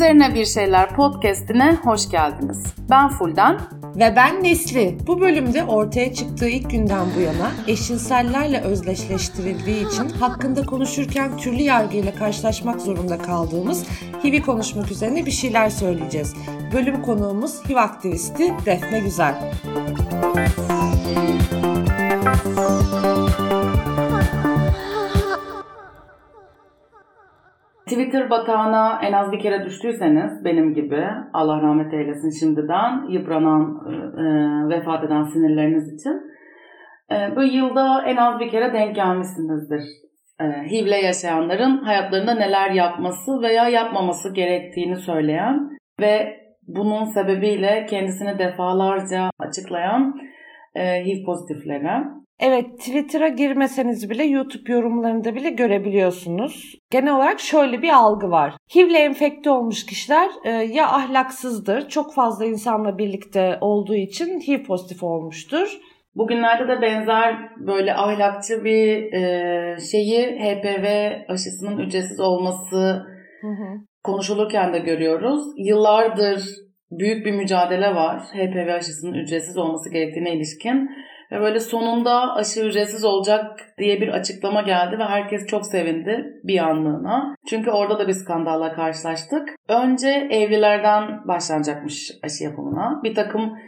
[0.00, 2.64] Üzerine Bir Şeyler podcastine hoş geldiniz.
[2.90, 3.60] Ben Fulden.
[3.96, 4.98] Ve ben Nesli.
[5.06, 12.14] Bu bölümde ortaya çıktığı ilk günden bu yana eşcinsellerle özdeşleştirildiği için hakkında konuşurken türlü yargıyla
[12.14, 13.84] karşılaşmak zorunda kaldığımız
[14.24, 16.34] HIV'i konuşmak üzerine bir şeyler söyleyeceğiz.
[16.72, 19.34] Bölüm konuğumuz HIV aktivisti Defne Güzel.
[27.90, 33.62] Twitter batağına en az bir kere düştüyseniz benim gibi Allah rahmet eylesin şimdiden yıpranan,
[34.18, 34.24] e,
[34.76, 36.22] vefat eden sinirleriniz için
[37.12, 39.82] e, bu yılda en az bir kere denk gelmişsinizdir.
[40.40, 49.30] E, HIV'le yaşayanların hayatlarında neler yapması veya yapmaması gerektiğini söyleyen ve bunun sebebiyle kendisini defalarca
[49.38, 50.20] açıklayan
[50.74, 56.74] e, HIV pozitiflere Evet Twitter'a girmeseniz bile YouTube yorumlarında bile görebiliyorsunuz.
[56.90, 58.54] Genel olarak şöyle bir algı var.
[58.74, 65.02] HIV'le enfekte olmuş kişiler e, ya ahlaksızdır, çok fazla insanla birlikte olduğu için HIV pozitif
[65.02, 65.78] olmuştur.
[66.14, 70.86] Bugünlerde de benzer böyle ahlakçı bir e, şeyi HPV
[71.28, 73.02] aşısının ücretsiz olması
[73.40, 73.78] hı hı.
[74.04, 75.44] konuşulurken de görüyoruz.
[75.56, 76.44] Yıllardır
[76.90, 80.90] büyük bir mücadele var HPV aşısının ücretsiz olması gerektiğine ilişkin.
[81.32, 86.58] Ve böyle sonunda aşı ücretsiz olacak diye bir açıklama geldi ve herkes çok sevindi bir
[86.58, 87.34] anlığına.
[87.50, 89.48] Çünkü orada da bir skandalla karşılaştık.
[89.68, 93.00] Önce evlilerden başlanacakmış aşı yapımına.
[93.04, 93.58] Bir takım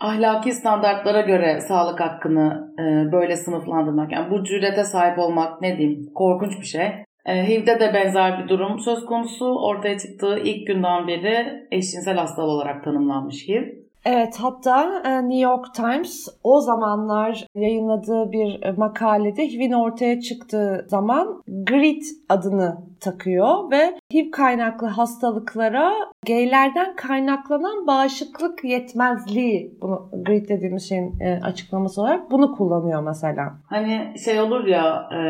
[0.00, 6.06] ahlaki standartlara göre sağlık hakkını e, böyle sınıflandırmak, yani bu cürete sahip olmak ne diyeyim
[6.14, 6.86] korkunç bir şey.
[7.26, 9.46] E, HIV'de de benzer bir durum söz konusu.
[9.46, 13.79] Ortaya çıktığı ilk günden beri eşcinsel hastalığı olarak tanımlanmış HIV.
[14.04, 20.86] Evet hatta e, New York Times o zamanlar yayınladığı bir e, makalede HIV'in ortaya çıktığı
[20.88, 25.92] zaman GRID adını takıyor ve HIV kaynaklı hastalıklara
[26.26, 33.52] gaylerden kaynaklanan bağışıklık yetmezliği bunu GRID dediğimiz şeyin e, açıklaması olarak bunu kullanıyor mesela.
[33.66, 35.20] Hani şey olur ya e,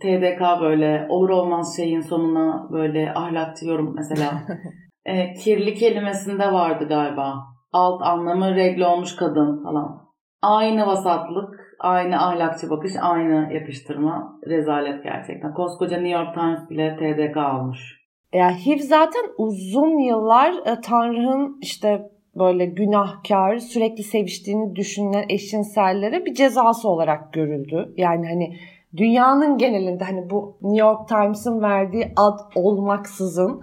[0.00, 4.42] TDK böyle olur olmaz şeyin sonuna böyle ahlakçı yorum mesela.
[5.04, 10.02] e, kirli kelimesinde vardı galiba alt anlamı regle olmuş kadın falan.
[10.42, 14.40] Aynı vasatlık, aynı ahlakçı bakış, aynı yapıştırma.
[14.46, 15.54] Rezalet gerçekten.
[15.54, 18.02] Koskoca New York Times bile TDK almış.
[18.32, 26.34] Ya HIV zaten uzun yıllar e, Tanrı'nın işte böyle günahkar, sürekli seviştiğini düşünen eşcinsellere bir
[26.34, 27.94] cezası olarak görüldü.
[27.96, 28.56] Yani hani
[28.96, 33.62] dünyanın genelinde hani bu New York Times'ın verdiği ad olmaksızın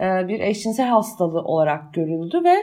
[0.00, 2.54] e, bir eşcinsel hastalığı olarak görüldü ve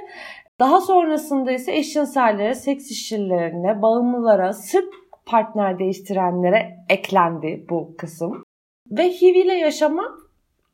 [0.59, 4.90] daha sonrasında ise eşcinsellere, seks işçilerine, bağımlılara, sırf
[5.25, 8.44] partner değiştirenlere eklendi bu kısım.
[8.91, 10.12] Ve HIV ile yaşamak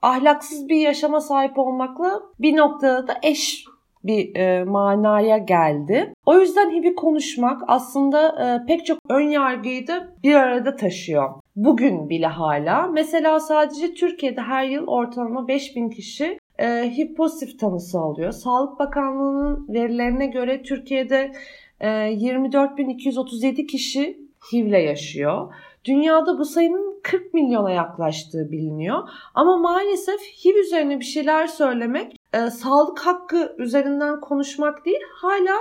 [0.02, 3.66] ahlaksız bir yaşama sahip olmakla bir noktada da eş
[4.04, 6.14] bir e, manaya geldi.
[6.26, 11.30] O yüzden HIV'i konuşmak aslında e, pek çok ön yargıyı da bir arada taşıyor.
[11.56, 12.88] Bugün bile hala.
[12.88, 16.66] Mesela sadece Türkiye'de her yıl ortalama 5000 kişi e,
[16.98, 18.32] HIV pozitif tanısı alıyor.
[18.32, 21.32] Sağlık Bakanlığı'nın verilerine göre Türkiye'de
[21.80, 25.54] e, 24.237 kişi HIV ile yaşıyor.
[25.86, 29.10] Dünyada bu sayının 40 milyona yaklaştığı biliniyor.
[29.34, 35.56] Ama maalesef HIV üzerine bir şeyler söylemek, e, sağlık hakkı üzerinden konuşmak değil, hala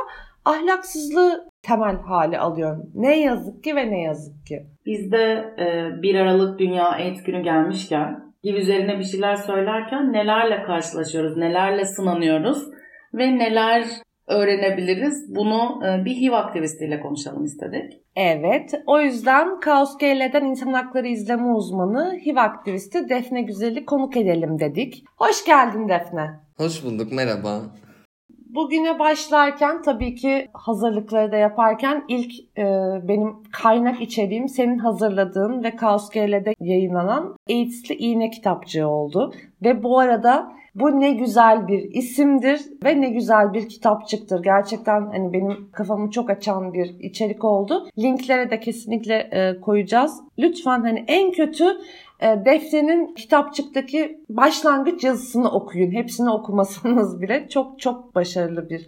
[0.44, 2.76] ahlaksızlığı temel hale alıyor.
[2.94, 4.66] Ne yazık ki ve ne yazık ki.
[4.86, 11.36] Bizde e, 1 Aralık Dünya AIDS Günü gelmişken gibi üzerine bir şeyler söylerken nelerle karşılaşıyoruz,
[11.36, 12.68] nelerle sınanıyoruz
[13.14, 13.84] ve neler
[14.26, 15.34] öğrenebiliriz?
[15.36, 17.92] Bunu e, bir HIV aktivistiyle konuşalım istedik.
[18.16, 24.58] Evet, o yüzden Kaos GL'den insan hakları izleme uzmanı HIV aktivisti Defne Güzel'i konuk edelim
[24.58, 25.04] dedik.
[25.16, 26.30] Hoş geldin Defne.
[26.56, 27.62] Hoş bulduk, merhaba.
[28.54, 32.64] Bugüne başlarken tabii ki hazırlıkları da yaparken ilk e,
[33.08, 39.34] benim kaynak içeriğim senin hazırladığın ve Kaos GL'de yayınlanan AIDS'li iğne kitapçığı oldu.
[39.62, 44.42] Ve bu arada bu ne güzel bir isimdir ve ne güzel bir kitapçıktır.
[44.42, 47.88] Gerçekten hani benim kafamı çok açan bir içerik oldu.
[47.98, 50.20] Linklere de kesinlikle e, koyacağız.
[50.38, 51.64] Lütfen hani en kötü
[52.22, 55.92] Defne'nin kitapçıktaki başlangıç yazısını okuyun.
[55.92, 58.86] Hepsini okumasanız bile çok çok başarılı bir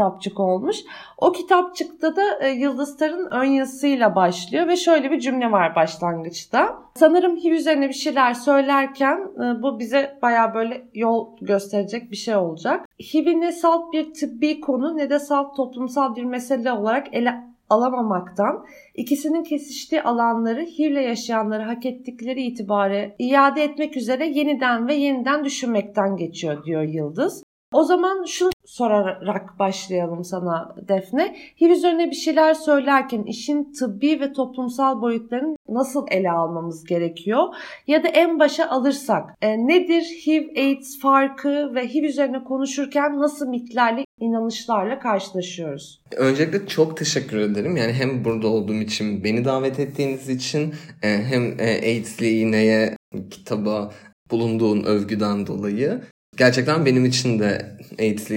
[0.00, 0.76] kitapçık olmuş.
[1.18, 6.78] O kitapçıkta da e, Yıldızlar'ın ön yazısıyla başlıyor ve şöyle bir cümle var başlangıçta.
[6.94, 12.36] Sanırım HIV üzerine bir şeyler söylerken e, bu bize baya böyle yol gösterecek bir şey
[12.36, 12.86] olacak.
[13.00, 18.64] HIV'i ne salt bir tıbbi konu ne de salt toplumsal bir mesele olarak ele alamamaktan,
[18.94, 26.16] ikisinin kesiştiği alanları HIV'le yaşayanları hak ettikleri itibare iade etmek üzere yeniden ve yeniden düşünmekten
[26.16, 27.42] geçiyor diyor Yıldız.
[27.72, 31.36] O zaman şunu sorarak başlayalım sana Defne.
[31.60, 37.42] HIV üzerine bir şeyler söylerken işin tıbbi ve toplumsal boyutlarını nasıl ele almamız gerekiyor?
[37.86, 44.04] Ya da en başa alırsak e, nedir HIV-AIDS farkı ve HIV üzerine konuşurken nasıl mitlerle,
[44.20, 46.00] inanışlarla karşılaşıyoruz?
[46.16, 47.76] Öncelikle çok teşekkür ederim.
[47.76, 52.96] Yani hem burada olduğum için, beni davet ettiğiniz için e, hem e, AIDS'li iğneye,
[53.30, 53.90] kitaba
[54.30, 56.00] bulunduğun övgüden dolayı
[56.36, 57.76] gerçekten benim için de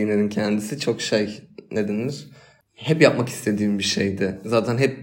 [0.01, 1.41] iğnenin kendisi çok şey
[1.71, 2.27] ne denir?
[2.83, 4.39] Hep yapmak istediğim bir şeydi.
[4.45, 4.99] Zaten hep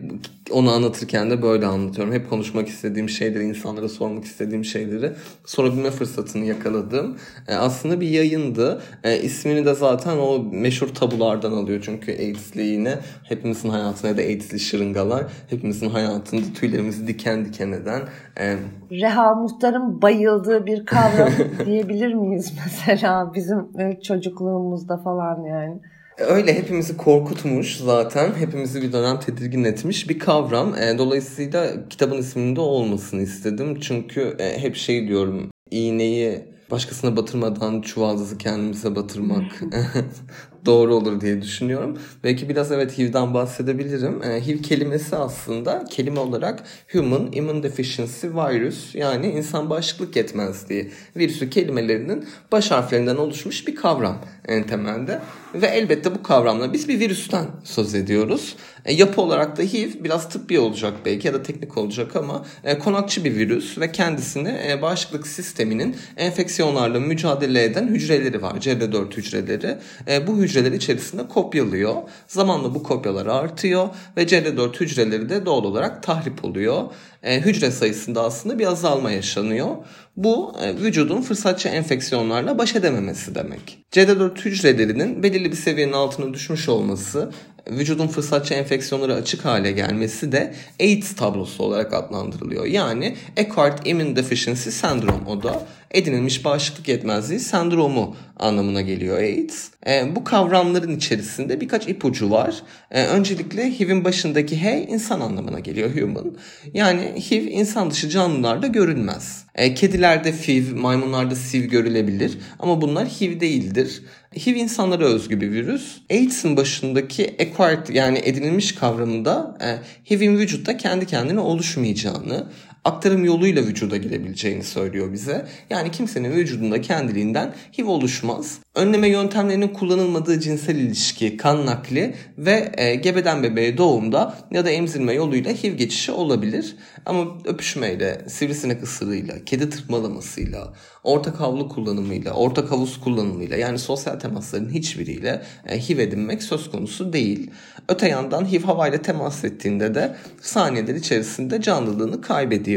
[0.51, 2.15] onu anlatırken de böyle anlatıyorum.
[2.15, 5.13] Hep konuşmak istediğim şeyleri, insanlara sormak istediğim şeyleri
[5.45, 7.17] sorabilme fırsatını yakaladım.
[7.49, 8.83] E, aslında bir yayındı.
[9.05, 11.81] E, ismini de zaten o meşhur tabulardan alıyor.
[11.85, 18.01] Çünkü AIDS'li yine hepimizin hayatına da AIDS'li şırıngalar hepimizin hayatında tüylerimizi diken diken eden.
[18.41, 18.57] E,
[18.91, 21.31] Reha Muhtar'ın bayıldığı bir kavram
[21.67, 25.81] diyebilir miyiz mesela bizim e, çocukluğumuzda falan yani?
[26.21, 28.35] Öyle hepimizi korkutmuş zaten.
[28.35, 30.75] Hepimizi bir dönem tedirgin etmiş bir kavram.
[30.75, 33.81] E, dolayısıyla kitabın isminde olmasını istedim.
[33.81, 35.51] Çünkü e, hep şey diyorum.
[35.71, 39.45] iğneyi başkasına batırmadan çuvaldızı kendimize batırmak
[40.67, 41.99] doğru olur diye düşünüyorum.
[42.25, 44.23] Belki biraz evet HIV'den bahsedebilirim.
[44.23, 46.63] E, HIV kelimesi aslında kelime olarak
[46.93, 54.19] Human Immune Deficiency Virus yani insan bağışıklık yetmezliği virüsü kelimelerinin baş harflerinden oluşmuş bir kavram
[54.49, 55.21] en temelde.
[55.55, 58.57] Ve elbette bu kavramla biz bir virüsten söz ediyoruz.
[58.85, 62.79] E, yapı olarak da HIV biraz tıbbi olacak belki ya da teknik olacak ama e,
[62.79, 68.55] konakçı bir virüs ve kendisini e, bağışıklık sisteminin enfeksiyonlarla mücadele eden hücreleri var.
[68.55, 69.79] CD4 hücreleri.
[70.09, 71.95] E, bu hücreler içerisinde kopyalıyor.
[72.29, 76.83] Zamanla bu kopyalar artıyor ve CD4 hücreleri de doğal olarak tahrip oluyor.
[77.23, 79.77] E, hücre sayısında aslında bir azalma yaşanıyor.
[80.17, 83.79] Bu e, vücudun fırsatçı enfeksiyonlarla baş edememesi demek.
[83.93, 87.31] CD4 hücrelerinin belirli bir seviyenin altına düşmüş olması
[87.71, 92.65] vücudun fırsatçı enfeksiyonları açık hale gelmesi de AIDS tablosu olarak adlandırılıyor.
[92.67, 99.69] Yani Acquired Immune Deficiency Syndrome o da edinilmiş bağışıklık yetmezliği sendromu anlamına geliyor AIDS.
[99.87, 102.63] E, bu kavramların içerisinde birkaç ipucu var.
[102.91, 106.37] E, öncelikle HIV'in başındaki H insan anlamına geliyor human.
[106.75, 109.45] Yani HIV insan dışı canlılarda görülmez.
[109.55, 114.03] E, kedilerde FIV, maymunlarda SIV görülebilir ama bunlar HIV değildir.
[114.37, 115.99] HIV insanlara özgü bir virüs.
[116.11, 119.69] AIDS'in başındaki acquired yani edinilmiş kavramında e,
[120.11, 122.47] HIV'in vücutta kendi kendine oluşmayacağını,
[122.85, 125.47] aktarım yoluyla vücuda girebileceğini söylüyor bize.
[125.71, 128.59] Yani kimsenin vücudunda kendiliğinden HIV oluşmaz.
[128.75, 135.13] Önleme yöntemlerinin kullanılmadığı cinsel ilişki, kan nakli ve e, gebeden bebeğe doğumda ya da emzirme
[135.13, 136.77] yoluyla HIV geçişi olabilir.
[137.07, 140.75] Ama öpüşmeyle, sivrisinek ısırığıyla, kedi tırmalamasıyla,
[141.05, 147.13] ortak havlu kullanımıyla, ortak havuz kullanımıyla yani sosyal temasların hiçbiriyle e, HIV edinmek söz konusu
[147.13, 147.51] değil.
[147.89, 152.70] Öte yandan HIV havayla temas ettiğinde de saniyeler içerisinde canlılığını kaybediyor.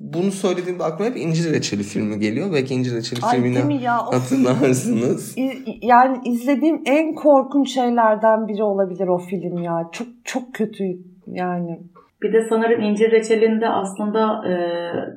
[0.00, 2.52] Bunu söylediğimde aklıma hep İncir Reçeli filmi geliyor.
[2.52, 4.06] Belki İncir Reçeli Ay, filmini ya?
[4.06, 5.36] hatırlarsınız.
[5.82, 9.88] yani izlediğim en korkunç şeylerden biri olabilir o film ya.
[9.92, 10.84] Çok çok kötü
[11.26, 11.80] yani.
[12.22, 14.54] Bir de sanırım İncir Reçeli'nde aslında e,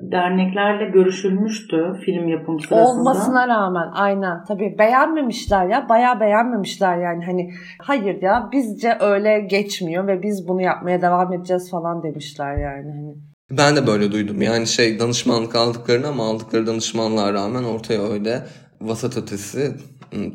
[0.01, 2.89] derneklerle görüşülmüştü film yapım sırasında.
[2.89, 7.49] Olmasına rağmen aynen tabii beğenmemişler ya bayağı beğenmemişler yani hani
[7.81, 12.91] hayır ya bizce öyle geçmiyor ve biz bunu yapmaya devam edeceğiz falan demişler yani.
[12.91, 13.15] Hani.
[13.51, 14.41] Ben de böyle duydum.
[14.41, 18.47] Yani şey danışmanlık aldıklarını ama aldıkları danışmanlığa rağmen ortaya öyle
[18.81, 19.75] vasat ötesi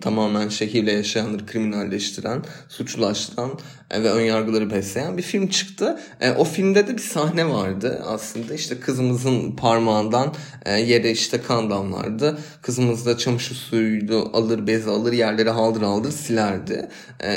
[0.00, 3.50] tamamen şehirle yaşayanları kriminalleştiren, suçlulaştıran
[3.93, 6.00] e, ve önyargıları besleyen bir film çıktı.
[6.21, 10.35] E, o filmde de bir sahne vardı aslında işte kızımızın parmağından
[10.67, 12.38] e, yere işte kan damlardı.
[12.62, 16.88] Kızımız da çamaşır suyuydu alır bezi alır yerlere haldır haldır silerdi.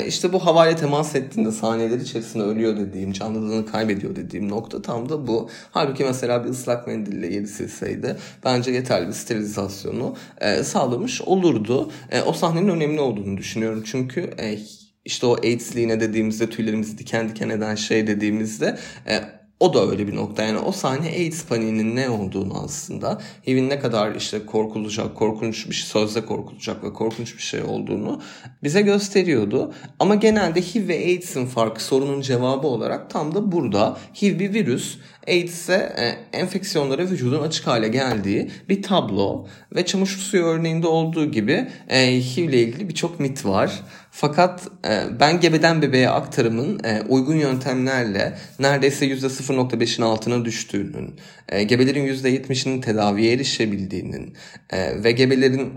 [0.06, 5.26] İşte bu havaya temas ettiğinde saniyeler içerisinde ölüyor dediğim canlılığını kaybediyor dediğim nokta tam da
[5.26, 5.50] bu.
[5.70, 10.16] Halbuki mesela bir ıslak mendille yeri silseydi bence yeterli bir sterilizasyonu
[10.62, 11.90] sağlamış olurdu.
[12.26, 14.30] O sahnenin önemli olduğunu düşünüyorum çünkü
[15.04, 18.78] işte o AIDS'liğine dediğimizde tüylerimizi diken diken eden şey dediğimizde
[19.08, 19.20] e,
[19.60, 20.42] o da öyle bir nokta.
[20.42, 25.74] Yani o sahne AIDS paniğinin ne olduğunu aslında HIV'in ne kadar işte korkulacak, korkunç bir
[25.74, 28.22] şey, sözde korkulacak ve korkunç bir şey olduğunu
[28.62, 29.72] bize gösteriyordu.
[29.98, 33.98] Ama genelde HIV ve AIDS'in farkı sorunun cevabı olarak tam da burada.
[34.22, 34.98] HIV bir virüs.
[35.28, 41.30] AIDS ise e, enfeksiyonlara vücudun açık hale geldiği bir tablo ve çamaşır suyu örneğinde olduğu
[41.30, 43.82] gibi e, HIV ile ilgili birçok mit var.
[44.10, 51.14] Fakat e, ben gebeden bebeğe aktarımın e, uygun yöntemlerle neredeyse %0.5'in altına düştüğünün,
[51.66, 54.34] gebelerin %70'inin tedaviye erişebildiğinin
[54.72, 55.72] ve gebelerin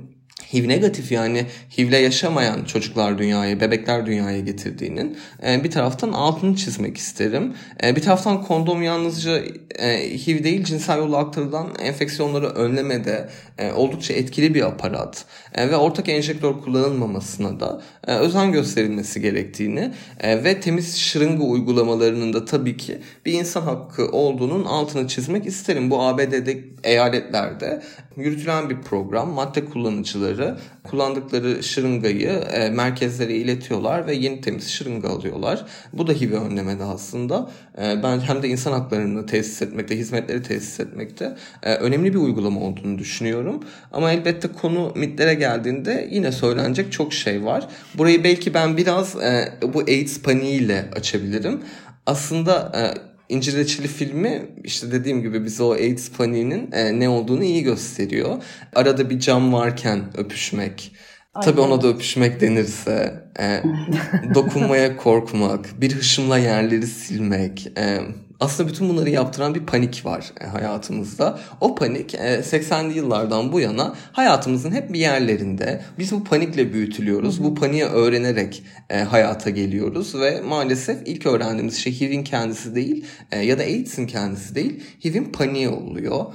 [0.54, 1.46] HIV negatif yani
[1.78, 7.54] HIV'le yaşamayan çocuklar dünyaya, bebekler dünyaya getirdiğinin e, bir taraftan altını çizmek isterim.
[7.84, 9.42] E, bir taraftan kondom yalnızca
[9.80, 13.30] e, HIV değil cinsel yolla aktarılan enfeksiyonları önlemede
[13.76, 15.26] oldukça etkili bir aparat
[15.58, 19.92] ve ortak enjektör kullanılmamasına da özen gösterilmesi gerektiğini
[20.24, 25.92] ve temiz şırınga uygulamalarının da tabii ki bir insan hakkı olduğunun altını çizmek isterim.
[25.92, 27.82] Bu ABD'de eyaletlerde
[28.20, 29.30] yürütülen bir program.
[29.30, 35.66] Madde kullanıcıları kullandıkları şırıngayı e, merkezlere iletiyorlar ve yeni temiz şırınga alıyorlar.
[35.94, 37.52] Bu da HIV önlemede aslında.
[37.78, 42.62] E, ben hem de insan haklarını tesis etmekte, hizmetleri tesis etmekte e, önemli bir uygulama
[42.62, 43.64] olduğunu düşünüyorum.
[43.92, 47.68] Ama elbette konu mitlere geldiğinde yine söylenecek çok şey var.
[47.98, 51.60] Burayı belki ben biraz e, bu AIDS paniğiyle açabilirim.
[52.06, 57.44] Aslında e, İncir Reçeli filmi işte dediğim gibi bize o AIDS paniğinin e, ne olduğunu
[57.44, 58.44] iyi gösteriyor.
[58.76, 60.92] Arada bir cam varken öpüşmek.
[61.34, 61.46] Aynen.
[61.46, 63.64] Tabii ona da öpüşmek denirse, e,
[64.36, 68.00] dokunmaya korkmak, bir hışımla yerleri silmek, e,
[68.40, 71.40] aslında bütün bunları yaptıran bir panik var e, hayatımızda.
[71.62, 75.82] O panik 80'li e, yıllardan bu yana hayatımızın hep bir yerlerinde.
[76.00, 77.44] Biz bu panikle büyütülüyoruz.
[77.44, 83.06] Bu paniği öğrenerek e, hayata geliyoruz ve maalesef ilk öğrendiğimiz şey HIV'in kendisi değil
[83.44, 84.84] ya da AIDS'in kendisi değil.
[85.06, 86.26] HIV'in paniği oluyor.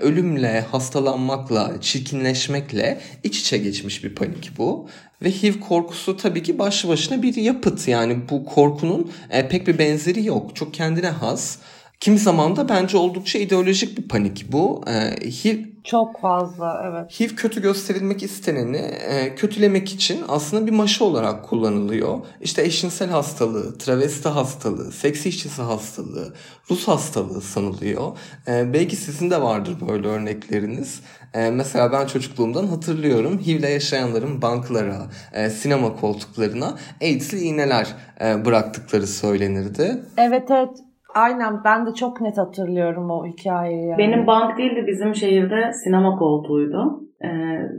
[0.00, 4.88] Ölümle, hastalanmakla, çirkinleşmekle iç içe geçmiş bir panik bu.
[5.24, 7.88] Ve HIV korkusu tabii ki başlı başına bir yapıt.
[7.88, 10.56] Yani bu korkunun e, pek bir benzeri yok.
[10.56, 11.58] Çok kendine has.
[12.00, 14.84] Kimi zaman da bence oldukça ideolojik bir panik bu.
[14.86, 17.20] E, HIV çok fazla evet.
[17.20, 22.18] HIV kötü gösterilmek isteneni e, kötülemek için aslında bir maşı olarak kullanılıyor.
[22.40, 26.34] İşte eşcinsel hastalığı, travesti hastalığı, seks işçisi hastalığı,
[26.70, 28.18] Rus hastalığı sanılıyor.
[28.48, 31.00] E, belki sizin de vardır böyle örnekleriniz.
[31.34, 37.86] E, mesela ben çocukluğumdan hatırlıyorum HIV'le yaşayanların banklara, e, sinema koltuklarına AIDS'li iğneler
[38.20, 40.02] e, bıraktıkları söylenirdi.
[40.16, 43.86] Evet evet Aynen ben de çok net hatırlıyorum o hikayeyi.
[43.86, 43.98] Yani.
[43.98, 47.00] Benim bank değildi bizim şehirde sinema koltuğuydu.
[47.24, 47.28] Ee,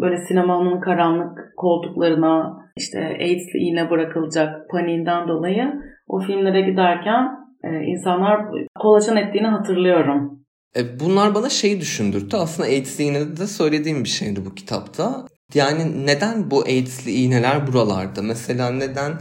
[0.01, 5.73] böyle sinemanın karanlık koltuklarına işte AIDS'li iğne bırakılacak paniğinden dolayı
[6.07, 7.29] o filmlere giderken
[7.63, 8.45] e, insanlar
[8.79, 10.39] kolaçan ettiğini hatırlıyorum.
[10.75, 12.37] E, bunlar bana şeyi düşündürttü.
[12.37, 15.25] Aslında AIDS'li iğnede de söylediğim bir şeydi bu kitapta.
[15.53, 18.21] Yani neden bu AIDS'li iğneler buralarda?
[18.21, 19.11] Mesela neden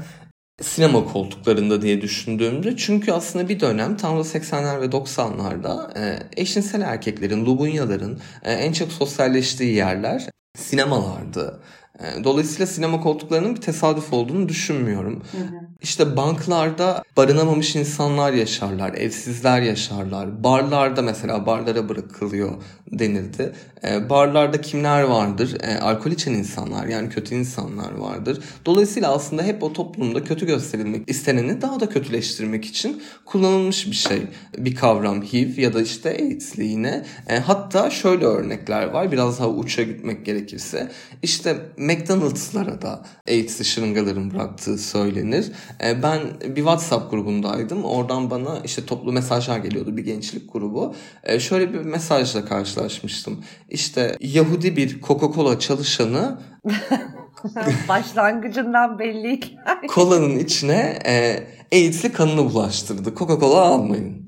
[0.61, 6.81] sinema koltuklarında diye düşündüğümde çünkü aslında bir dönem tam da 80'ler ve 90'larda e, eşcinsel
[6.81, 10.29] erkeklerin, lubunyaların e, en çok sosyalleştiği yerler
[10.59, 11.61] sinemalardı.
[11.99, 15.23] E, dolayısıyla sinema koltuklarının bir tesadüf olduğunu düşünmüyorum.
[15.33, 15.61] Hı hı.
[15.81, 20.45] İşte banklarda barınamamış insanlar yaşarlar, evsizler yaşarlar.
[20.45, 23.53] Barlarda mesela barlara bırakılıyor denildi.
[23.85, 25.57] E, barlarda kimler vardır?
[25.61, 28.41] E, alkol içen insanlar yani kötü insanlar vardır.
[28.67, 34.23] Dolayısıyla aslında hep o toplumda kötü gösterilmek isteneni daha da kötüleştirmek için kullanılmış bir şey.
[34.59, 37.05] Bir kavram HIV ya da işte AIDS'li yine.
[37.29, 40.91] E, hatta şöyle örnekler var biraz daha uça gitmek gerekirse.
[41.23, 45.53] İşte McDonald's'lara da AIDS'li şırıngaların bıraktığı söylenir.
[45.85, 47.85] E, ben bir WhatsApp grubundaydım.
[47.85, 50.95] Oradan bana işte toplu mesajlar geliyordu bir gençlik grubu.
[51.25, 52.45] E, şöyle bir mesajla
[52.83, 53.45] karşılaşmıştım.
[53.69, 56.39] İşte Yahudi bir Coca-Cola çalışanı
[57.89, 59.41] Başlangıcından belli.
[59.89, 63.15] Kolanın içine e, AIDS'li kanını bulaştırdı.
[63.15, 64.22] Coca-Cola almayın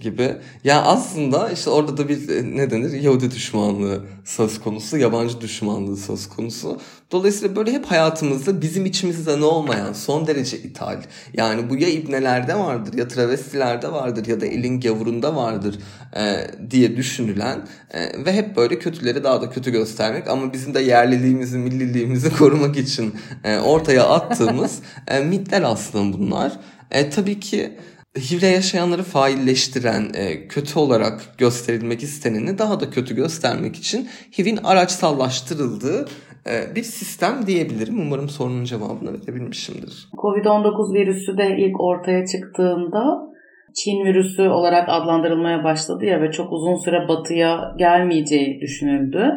[0.00, 0.36] gibi.
[0.64, 5.96] Yani aslında işte orada da bir e, ne denir Yahudi düşmanlığı söz konusu, yabancı düşmanlığı
[5.96, 6.80] söz konusu.
[7.12, 11.02] Dolayısıyla böyle hep hayatımızda bizim içimizde ne olmayan son derece ithal.
[11.34, 15.78] Yani bu ya ibnelerde vardır ya travestilerde vardır ya da elin gavurunda vardır
[16.16, 20.80] e, diye düşünülen e, ve hep böyle kötüleri daha da kötü göstermek ama bizim de
[20.80, 23.14] yerliliğimizi, milliliğimizi korumak için
[23.44, 24.78] e, ortaya attığımız
[25.08, 26.52] e, mitler aslında bunlar.
[26.90, 27.76] E, tabii ki
[28.18, 36.08] HIV'le yaşayanları failleştiren, e, kötü olarak gösterilmek isteneni daha da kötü göstermek için HIV'in araçsallaştırıldığı
[36.46, 38.00] e, bir sistem diyebilirim.
[38.00, 40.08] Umarım sorunun cevabını verebilmişimdir.
[40.12, 43.30] Covid-19 virüsü de ilk ortaya çıktığında
[43.74, 49.32] Çin virüsü olarak adlandırılmaya başladı ya ve çok uzun süre batıya gelmeyeceği düşünüldü.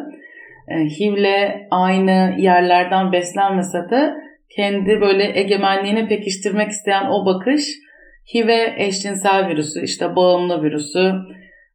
[0.68, 4.14] E, HIV'le aynı yerlerden beslenmese de
[4.56, 7.83] kendi böyle egemenliğini pekiştirmek isteyen o bakış
[8.34, 11.12] HIV'e eşcinsel virüsü, işte bağımlı virüsü,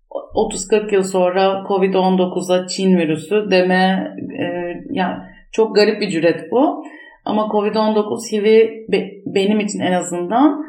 [0.10, 4.46] 30-40 yıl sonra Covid-19'a Çin virüsü deme e,
[4.92, 5.16] yani
[5.52, 6.84] çok garip bir cüret bu.
[7.26, 10.66] Ama Covid-19 HIV'i be, benim için en azından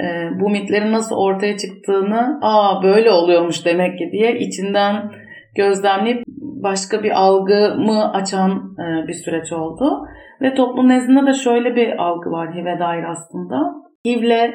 [0.00, 0.04] e,
[0.40, 5.10] bu mitlerin nasıl ortaya çıktığını aa böyle oluyormuş demek ki diye içinden
[5.54, 6.24] gözlemleyip
[6.62, 10.06] başka bir algımı açan e, bir süreç oldu.
[10.42, 13.74] Ve toplum nezdinde de şöyle bir algı var HIV'e dair aslında.
[14.06, 14.54] HIV'le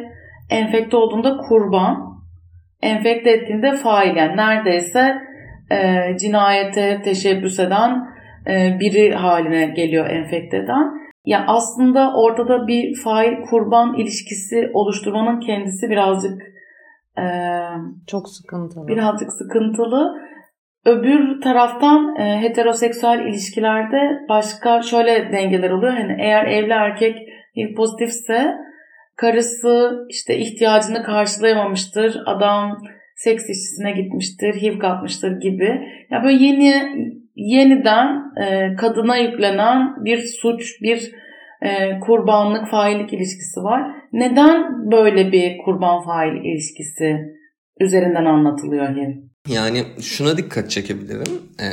[0.51, 2.21] enfekte olduğunda kurban,
[2.81, 5.15] enfekte ettiğinde fail yani neredeyse
[5.71, 8.07] e, cinayete teşebbüs eden
[8.47, 11.01] e, biri haline geliyor enfekte eden.
[11.25, 16.41] Yani aslında ortada bir fail kurban ilişkisi oluşturmanın kendisi birazcık
[17.17, 17.25] e,
[18.07, 18.87] çok sıkıntılı.
[18.87, 20.21] Birazcık sıkıntılı.
[20.85, 25.93] Öbür taraftan e, heteroseksüel ilişkilerde başka şöyle dengeler oluyor.
[25.93, 27.17] Hani eğer evli erkek
[27.77, 28.55] pozitifse
[29.21, 32.17] karısı işte ihtiyacını karşılayamamıştır.
[32.25, 32.77] Adam
[33.15, 35.81] seks işçisine gitmiştir, HIV kapmıştır gibi.
[36.11, 36.73] Ya böyle yeni
[37.35, 38.07] yeniden
[38.41, 41.11] e, kadına yüklenen bir suç, bir
[41.61, 43.81] e, kurbanlık faillik ilişkisi var.
[44.13, 47.19] Neden böyle bir kurban fail ilişkisi
[47.79, 49.09] üzerinden anlatılıyor HIV?
[49.53, 51.41] Yani şuna dikkat çekebilirim.
[51.59, 51.67] E,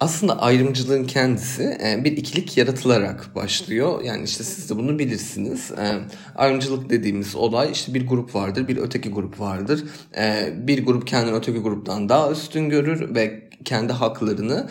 [0.00, 4.02] aslında ayrımcılığın kendisi e, bir ikilik yaratılarak başlıyor.
[4.04, 5.70] Yani işte siz de bunu bilirsiniz.
[5.70, 5.98] E,
[6.34, 9.84] ayrımcılık dediğimiz olay işte bir grup vardır, bir öteki grup vardır.
[10.16, 14.68] E, bir grup kendini öteki gruptan daha üstün görür ve kendi haklarını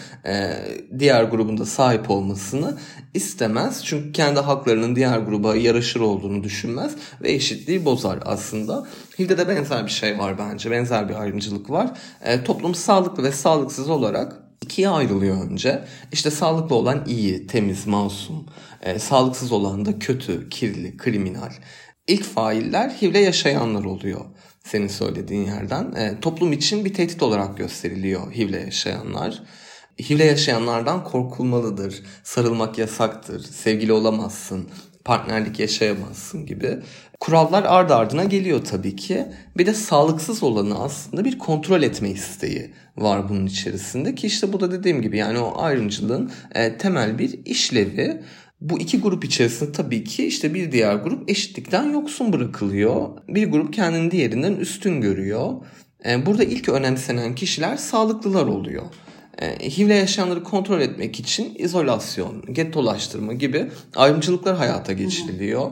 [0.99, 2.77] diğer grubunda sahip olmasını
[3.13, 3.83] istemez.
[3.85, 8.87] Çünkü kendi haklarının diğer gruba yaraşır olduğunu düşünmez ve eşitliği bozar aslında.
[9.19, 10.71] Hilde de benzer bir şey var bence.
[10.71, 11.89] Benzer bir ayrımcılık var.
[12.45, 15.85] Toplum sağlıklı ve sağlıksız olarak ikiye ayrılıyor önce.
[16.11, 18.45] İşte sağlıklı olan iyi, temiz, masum.
[18.81, 21.51] E, sağlıksız olan da kötü, kirli, kriminal.
[22.07, 24.25] İlk failler HIV'le yaşayanlar oluyor
[24.63, 25.91] senin söylediğin yerden.
[25.91, 29.43] E, toplum için bir tehdit olarak gösteriliyor HIV'le yaşayanlar.
[29.99, 34.69] HIV'le yaşayanlardan korkulmalıdır, sarılmak yasaktır, sevgili olamazsın,
[35.05, 36.79] partnerlik yaşayamazsın gibi
[37.19, 39.25] kurallar ard ardına geliyor tabii ki.
[39.57, 44.59] Bir de sağlıksız olanı aslında bir kontrol etme isteği var bunun içerisinde ki işte bu
[44.59, 48.21] da dediğim gibi yani o ayrımcılığın e, temel bir işlevi.
[48.61, 53.09] Bu iki grup içerisinde tabii ki işte bir diğer grup eşitlikten yoksun bırakılıyor.
[53.27, 55.53] Bir grup kendini diğerinden üstün görüyor.
[56.05, 58.83] E, burada ilk önemsenen kişiler sağlıklılar oluyor.
[59.41, 65.71] E, HIV'le yaşayanları kontrol etmek için izolasyon, gettolaştırma gibi ayrımcılıklar hayata geçiriliyor.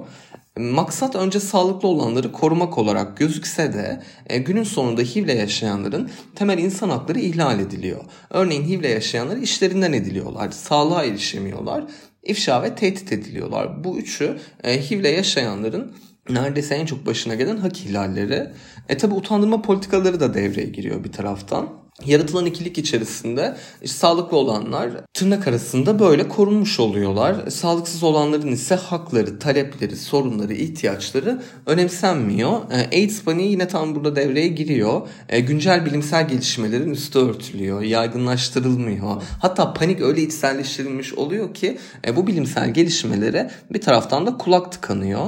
[0.58, 6.90] Maksat önce sağlıklı olanları korumak olarak gözükse de e, günün sonunda HIV'le yaşayanların temel insan
[6.90, 8.02] hakları ihlal ediliyor.
[8.30, 11.84] Örneğin HIV'le yaşayanlar işlerinden ediliyorlar, sağlığa erişemiyorlar,
[12.24, 13.84] ifşa ve tehdit ediliyorlar.
[13.84, 15.96] Bu üçü e, HIV'le yaşayanların
[16.30, 18.50] neredeyse en çok başına gelen hak ihlalleri.
[18.90, 21.83] E tabi utandırma politikaları da devreye giriyor bir taraftan.
[22.06, 27.50] Yaratılan ikilik içerisinde işte sağlıklı olanlar tırnak arasında böyle korunmuş oluyorlar.
[27.50, 32.72] Sağlıksız olanların ise hakları, talepleri, sorunları, ihtiyaçları önemsenmiyor.
[32.72, 35.02] E, AIDS paniği yine tam burada devreye giriyor.
[35.30, 39.22] E, güncel bilimsel gelişmelerin üstü örtülüyor, yaygınlaştırılmıyor.
[39.42, 41.78] Hatta panik öyle içselleştirilmiş oluyor ki
[42.08, 45.28] e, bu bilimsel gelişmelere bir taraftan da kulak tıkanıyor.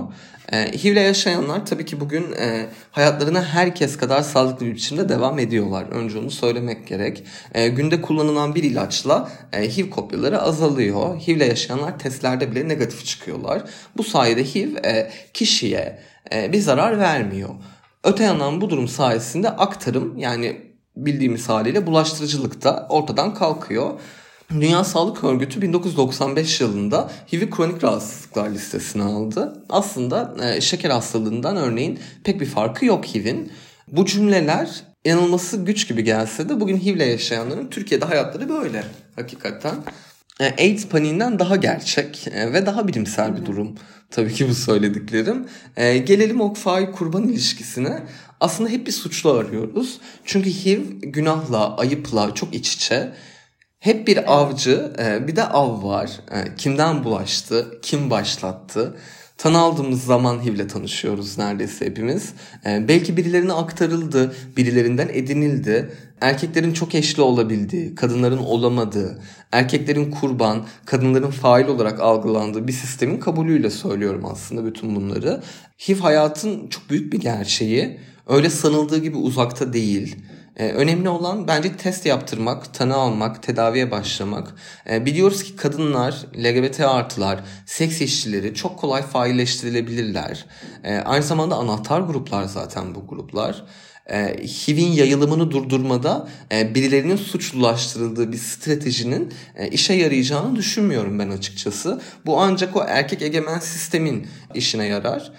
[0.52, 5.86] E, HIV'le yaşayanlar tabii ki bugün e, hayatlarına herkes kadar sağlıklı bir biçimde devam ediyorlar.
[5.92, 7.24] Önce onu söylemek gerek.
[7.54, 11.20] E, günde kullanılan bir ilaçla e, HIV kopyaları azalıyor.
[11.20, 13.64] HIV'le yaşayanlar testlerde bile negatif çıkıyorlar.
[13.98, 16.00] Bu sayede HIV e, kişiye
[16.34, 17.50] e, bir zarar vermiyor.
[18.04, 20.62] Öte yandan bu durum sayesinde aktarım yani
[20.96, 24.00] bildiğimiz haliyle bulaştırıcılık da ortadan kalkıyor.
[24.52, 29.64] Dünya Sağlık Örgütü 1995 yılında HIV'i kronik rahatsızlıklar listesine aldı.
[29.70, 33.52] Aslında e, şeker hastalığından örneğin pek bir farkı yok HIV'in.
[33.88, 38.84] Bu cümleler inanılması güç gibi gelse de bugün HIV'le yaşayanların Türkiye'de hayatları böyle
[39.16, 39.76] hakikaten.
[40.40, 43.76] E, AIDS paniğinden daha gerçek e, ve daha bilimsel bir durum
[44.12, 45.46] tabii ki bu söylediklerim.
[45.78, 48.04] E, gelelim o fail kurban ilişkisine.
[48.40, 50.00] Aslında hep bir suçlu arıyoruz.
[50.26, 53.14] Çünkü HIV günahla, ayıpla çok iç içe
[53.86, 56.12] hep bir avcı, e, bir de av var.
[56.32, 58.98] E, kimden bulaştı, kim başlattı?
[59.38, 62.34] Tanı aldığımız zaman HIV'le tanışıyoruz neredeyse hepimiz.
[62.66, 65.92] E, belki birilerine aktarıldı, birilerinden edinildi.
[66.22, 69.20] Erkeklerin çok eşli olabildiği, kadınların olamadığı,
[69.52, 75.42] erkeklerin kurban, kadınların fail olarak algılandığı bir sistemin kabulüyle söylüyorum aslında bütün bunları.
[75.88, 78.00] HIV hayatın çok büyük bir gerçeği.
[78.28, 80.16] Öyle sanıldığı gibi uzakta değil
[80.58, 84.56] E, önemli olan bence test yaptırmak, tanı almak, tedaviye başlamak.
[84.90, 90.46] E, biliyoruz ki kadınlar, LGBT artılar, seks işçileri çok kolay failleştirilebilirler.
[90.84, 93.64] E, aynı zamanda anahtar gruplar zaten bu gruplar
[94.10, 102.02] e, HIV'in yayılımını durdurmada e, birilerinin suçlulaştırıldığı bir stratejinin e, işe yarayacağını düşünmüyorum ben açıkçası.
[102.26, 105.32] Bu ancak o erkek egemen sistemin işine yarar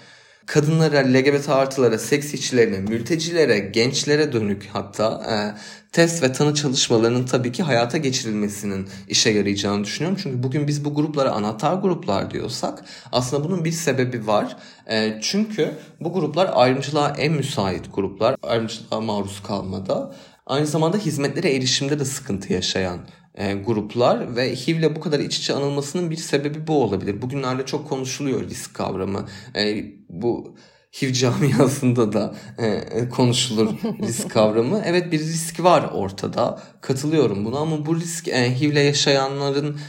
[0.47, 5.35] kadınlara, LGBT artılara, seks işçilerine, mültecilere, gençlere dönük hatta e,
[5.91, 10.19] test ve tanı çalışmalarının tabii ki hayata geçirilmesinin işe yarayacağını düşünüyorum.
[10.23, 14.57] Çünkü bugün biz bu gruplara anahtar gruplar diyorsak aslında bunun bir sebebi var.
[14.89, 18.35] E, çünkü bu gruplar ayrımcılığa en müsait gruplar.
[18.43, 20.15] Ayrımcılığa maruz kalmada.
[20.45, 22.99] Aynı zamanda hizmetlere erişimde de sıkıntı yaşayan
[23.37, 27.21] e, gruplar ve HIV'le bu kadar iç içe anılmasının bir sebebi bu olabilir.
[27.21, 29.25] Bugünlerde çok konuşuluyor risk kavramı.
[29.55, 30.55] E, bu
[31.01, 33.69] HIV camiasında da e, konuşulur
[34.01, 34.81] risk kavramı.
[34.85, 36.61] Evet bir risk var ortada.
[36.81, 39.79] Katılıyorum buna ama bu risk e, HIV'le yaşayanların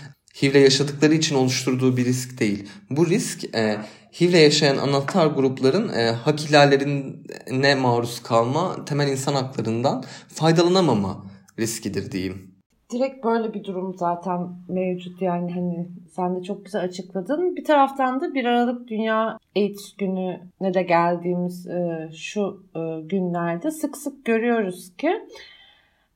[0.43, 2.69] HIV'le yaşadıkları için oluşturduğu bir risk değil.
[2.91, 3.79] Bu risk e,
[4.21, 11.25] HIV'le yaşayan anahtar grupların e, hak ihlallerine maruz kalma, temel insan haklarından faydalanamama
[11.59, 12.58] riskidir diyeyim
[12.93, 17.57] direkt böyle bir durum zaten mevcut yani hani sen de çok güzel açıkladın.
[17.57, 23.97] Bir taraftan da 1 Aralık Dünya AIDS gününe de geldiğimiz e, şu e, günlerde sık
[23.97, 25.27] sık görüyoruz ki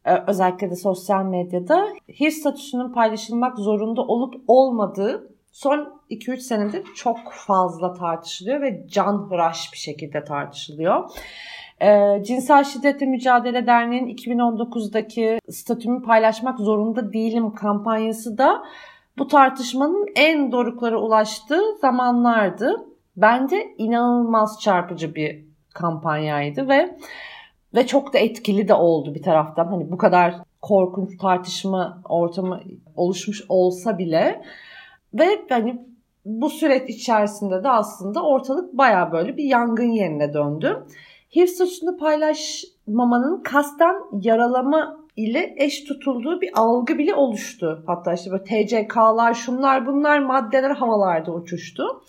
[0.05, 1.89] e, özellikle de sosyal medyada
[2.21, 9.73] HIV statüsünün paylaşılmak zorunda olup olmadığı son 2-3 senedir çok fazla tartışılıyor ve can hıraş
[9.73, 11.11] bir şekilde tartışılıyor.
[11.83, 18.63] E, Cinsel Şiddetle Mücadele Derneği'nin 2019'daki statümü paylaşmak zorunda değilim kampanyası da
[19.19, 22.87] bu tartışmanın en doruklara ulaştığı zamanlardı.
[23.17, 26.97] Bence inanılmaz çarpıcı bir kampanyaydı ve
[27.75, 29.67] ve çok da etkili de oldu bir taraftan.
[29.67, 32.61] Hani bu kadar korkunç tartışma ortamı
[32.97, 34.43] oluşmuş olsa bile
[35.15, 35.87] ve hani
[36.25, 40.87] bu süreç içerisinde de aslında ortalık baya böyle bir yangın yerine döndü.
[41.37, 47.85] HIV statüsünü paylaşmamanın kasten yaralama ile eş tutulduğu bir algı bile oluştu.
[47.87, 52.03] Hatta işte böyle TCK'lar, şunlar bunlar maddeler havalarda uçuştu.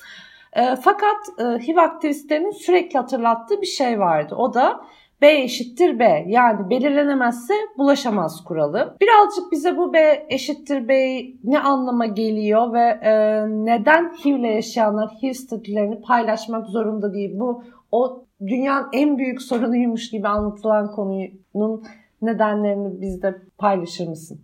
[0.54, 4.36] E, fakat e, HIV aktivistlerinin sürekli hatırlattığı bir şey vardı.
[4.36, 4.82] O da
[5.22, 8.98] B eşittir B yani belirlenemezse bulaşamaz kuralı.
[9.02, 15.10] Birazcık bize bu B eşittir B ne anlama geliyor ve e, neden HIV ile yaşayanlar
[15.10, 17.40] HIV statülerini paylaşmak zorunda değil?
[17.40, 21.84] Bu o dünyanın en büyük sorunuymuş gibi anlatılan konunun
[22.22, 24.42] nedenlerini bizde paylaşır mısın?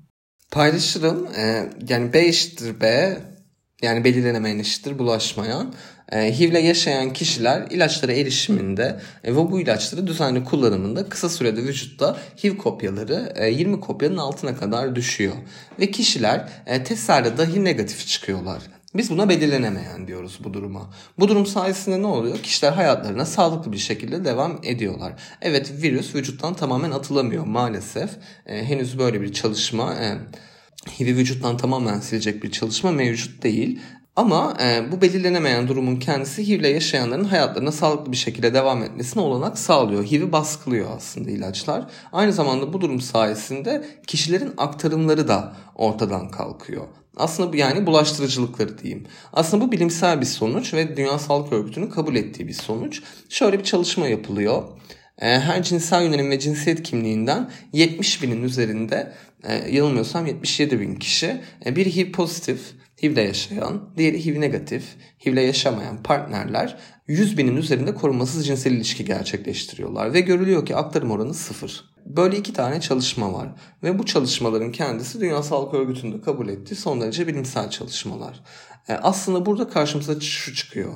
[0.51, 1.27] Paylaşırım.
[1.37, 3.17] Ee, yani B eşittir B
[3.81, 5.73] yani belirlenemeyen eşittir bulaşmayan.
[6.11, 12.17] E, HIV'le yaşayan kişiler ilaçlara erişiminde e, ve bu ilaçları düzenli kullanımında kısa sürede vücutta
[12.43, 15.33] HIV kopyaları e, 20 kopyanın altına kadar düşüyor.
[15.79, 18.61] Ve kişiler e, testlerde dahi negatif çıkıyorlar.
[18.95, 20.89] Biz buna belirlenemeyen diyoruz bu duruma.
[21.19, 22.37] Bu durum sayesinde ne oluyor?
[22.37, 25.13] Kişiler hayatlarına sağlıklı bir şekilde devam ediyorlar.
[25.41, 28.09] Evet virüs vücuttan tamamen atılamıyor maalesef.
[28.45, 30.17] E, henüz böyle bir çalışma e,
[30.99, 33.79] HIV'i vücuttan tamamen silecek bir çalışma mevcut değil.
[34.15, 39.23] Ama e, bu belirlenemeyen durumun kendisi HIV ile yaşayanların hayatlarına sağlıklı bir şekilde devam etmesine
[39.23, 40.03] olanak sağlıyor.
[40.03, 41.85] HIV'i baskılıyor aslında ilaçlar.
[42.11, 46.87] Aynı zamanda bu durum sayesinde kişilerin aktarımları da ortadan kalkıyor.
[47.17, 49.05] Aslında bu yani bulaştırıcılıkları diyeyim.
[49.33, 53.01] Aslında bu bilimsel bir sonuç ve Dünya Sağlık Örgütü'nün kabul ettiği bir sonuç.
[53.29, 54.63] Şöyle bir çalışma yapılıyor.
[55.21, 61.41] Ee, her cinsel yönelim ve cinsiyet kimliğinden 70 binin üzerinde e, yanılmıyorsam 77 bin kişi
[61.65, 62.59] e, bir HIV pozitif,
[63.03, 64.83] HIV'le yaşayan, diğeri HIV negatif,
[65.25, 71.33] HIV'le yaşamayan partnerler 100 binin üzerinde korumasız cinsel ilişki gerçekleştiriyorlar ve görülüyor ki aktarım oranı
[71.33, 71.88] sıfır.
[72.09, 73.49] Böyle iki tane çalışma var
[73.83, 78.43] ve bu çalışmaların kendisi Dünya Sağlık Örgütü'nde kabul ettiği son derece bilimsel çalışmalar.
[78.87, 80.93] E, aslında burada karşımıza şu çıkıyor.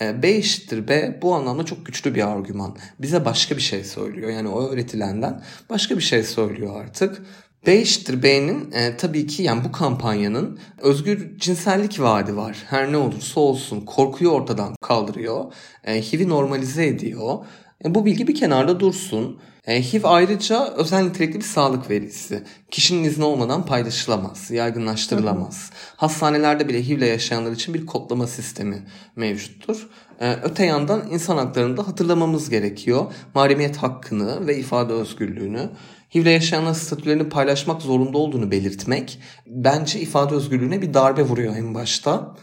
[0.00, 2.76] E, B eşittir B bu anlamda çok güçlü bir argüman.
[2.98, 4.30] Bize başka bir şey söylüyor.
[4.30, 7.22] Yani o öğretilenden başka bir şey söylüyor artık.
[7.66, 12.56] B eşittir B'nin e, tabii ki yani bu kampanyanın özgür cinsellik vaadi var.
[12.66, 15.52] Her ne olursa olsun korkuyu ortadan kaldırıyor.
[15.84, 17.38] E, HIV'i normalize ediyor.
[17.84, 19.38] E, bu bilgi bir kenarda dursun.
[19.66, 22.42] E, HIV ayrıca özel nitelikli bir sağlık verisi.
[22.70, 25.70] Kişinin izni olmadan paylaşılamaz, yaygınlaştırılamaz.
[25.96, 28.82] Hastanelerde bile HIV ile yaşayanlar için bir kodlama sistemi
[29.16, 29.88] mevcuttur.
[30.20, 33.04] E, öte yandan insan haklarını da hatırlamamız gerekiyor.
[33.34, 35.70] Mahremiyet hakkını ve ifade özgürlüğünü.
[36.14, 41.74] HIV ile yaşayanlar statülerini paylaşmak zorunda olduğunu belirtmek bence ifade özgürlüğüne bir darbe vuruyor en
[41.74, 42.34] başta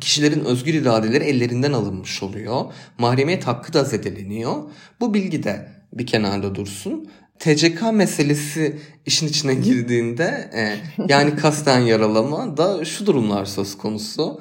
[0.00, 2.64] kişilerin özgür iradeleri ellerinden alınmış oluyor.
[2.98, 4.62] Mahremiyet hakkı da zedeleniyor.
[5.00, 7.10] Bu bilgi de bir kenarda dursun.
[7.38, 10.76] TCK meselesi işin içine girdiğinde e,
[11.08, 14.40] yani kasten yaralama da şu durumlar söz konusu.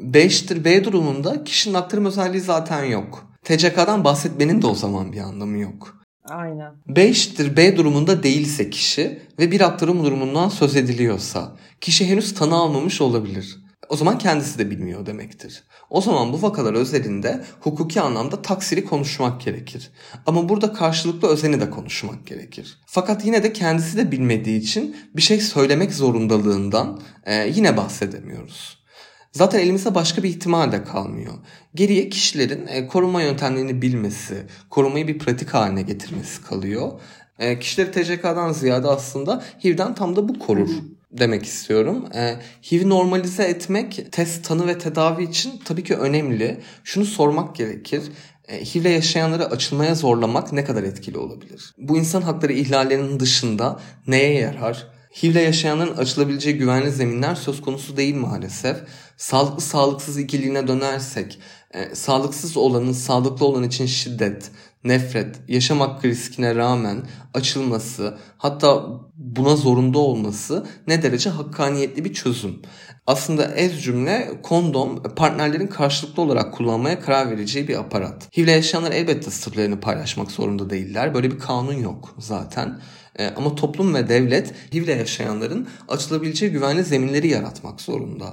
[0.00, 3.26] 5'tir B durumunda kişinin aktarım özelliği zaten yok.
[3.44, 5.98] TCK'dan bahsetmenin de o zaman bir anlamı yok.
[6.28, 6.72] Aynen.
[6.88, 13.00] 5'tir B durumunda değilse kişi ve bir aktarım durumundan söz ediliyorsa kişi henüz tanı almamış
[13.00, 13.63] olabilir.
[13.94, 15.62] O zaman kendisi de bilmiyor demektir.
[15.90, 19.90] O zaman bu vakalar özelinde hukuki anlamda taksiri konuşmak gerekir.
[20.26, 22.78] Ama burada karşılıklı özeni de konuşmak gerekir.
[22.86, 28.78] Fakat yine de kendisi de bilmediği için bir şey söylemek zorundalığından e, yine bahsedemiyoruz.
[29.32, 31.34] Zaten elimizde başka bir ihtimal de kalmıyor.
[31.74, 36.92] Geriye kişilerin e, koruma yöntemlerini bilmesi, korumayı bir pratik haline getirmesi kalıyor.
[37.38, 40.70] E, kişileri TCK'dan ziyade aslında HIV'den tam da bu korur
[41.18, 42.04] demek istiyorum.
[42.14, 42.36] E,
[42.72, 46.60] HIV normalize etmek test, tanı ve tedavi için tabii ki önemli.
[46.84, 48.02] Şunu sormak gerekir.
[48.48, 51.74] E, HIV'le yaşayanları açılmaya zorlamak ne kadar etkili olabilir?
[51.78, 54.86] Bu insan hakları ihlallerinin dışında neye yarar?
[55.22, 58.76] HIV'le yaşayanların açılabileceği güvenli zeminler söz konusu değil maalesef.
[59.16, 61.38] Sağlıklı sağlıksız ikiliğine dönersek,
[61.74, 64.50] e, sağlıksız olanın sağlıklı olan için şiddet,
[64.84, 67.02] nefret, yaşam hakkı riskine rağmen
[67.34, 72.62] açılması, hatta buna zorunda olması ne derece hakkaniyetli bir çözüm.
[73.06, 78.36] Aslında ez cümle kondom partnerlerin karşılıklı olarak kullanmaya karar vereceği bir aparat.
[78.36, 81.14] HIV'le yaşayanlar elbette sırlarını paylaşmak zorunda değiller.
[81.14, 82.78] Böyle bir kanun yok zaten.
[83.18, 88.26] E, ama toplum ve devlet HIV'le yaşayanların açılabileceği güvenli zeminleri yaratmak zorunda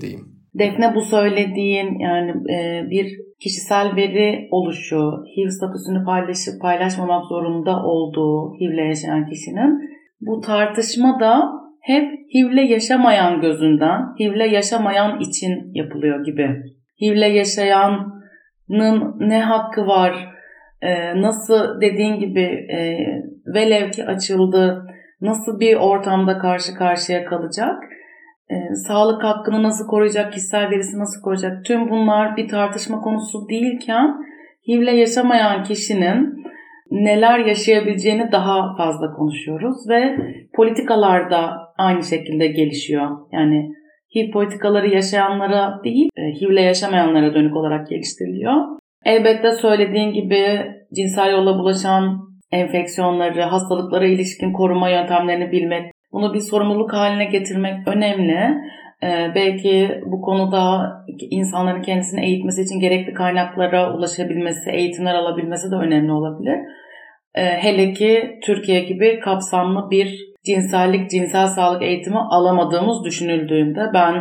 [0.00, 0.38] diyeyim.
[0.54, 8.54] Defne bu söylediğin yani e, bir kişisel veri oluşu, HIV statüsünü paylaşıp paylaşmamak zorunda olduğu
[8.60, 16.62] HIV'le yaşayan kişinin bu tartışma da hep HIV'le yaşamayan gözünden, HIV'le yaşamayan için yapılıyor gibi.
[17.00, 18.18] HIV'le yaşayanın
[19.18, 20.28] ne hakkı var,
[20.82, 22.98] e, nasıl dediğin gibi e,
[23.46, 24.86] velev ki açıldı,
[25.20, 27.84] nasıl bir ortamda karşı karşıya kalacak,
[28.50, 34.14] e, sağlık hakkını nasıl koruyacak, kişisel verisi nasıl koruyacak, tüm bunlar bir tartışma konusu değilken
[34.68, 36.44] HIV'le yaşamayan kişinin
[36.90, 40.16] neler yaşayabileceğini daha fazla konuşuyoruz ve
[40.54, 43.10] politikalar da aynı şekilde gelişiyor.
[43.32, 43.72] Yani
[44.14, 48.54] HIV politikaları yaşayanlara değil, e, HIV'le yaşamayanlara dönük olarak geliştiriliyor.
[49.04, 56.92] Elbette söylediğin gibi cinsel yolla bulaşan enfeksiyonları, hastalıklara ilişkin koruma yöntemlerini bilmek, bunu bir sorumluluk
[56.92, 58.58] haline getirmek önemli.
[59.02, 60.92] Ee, belki bu konuda
[61.30, 66.58] insanların kendisini eğitmesi için gerekli kaynaklara ulaşabilmesi, eğitimler alabilmesi de önemli olabilir.
[67.34, 74.14] Ee, hele ki Türkiye gibi kapsamlı bir cinsellik, cinsel sağlık eğitimi alamadığımız düşünüldüğünde ben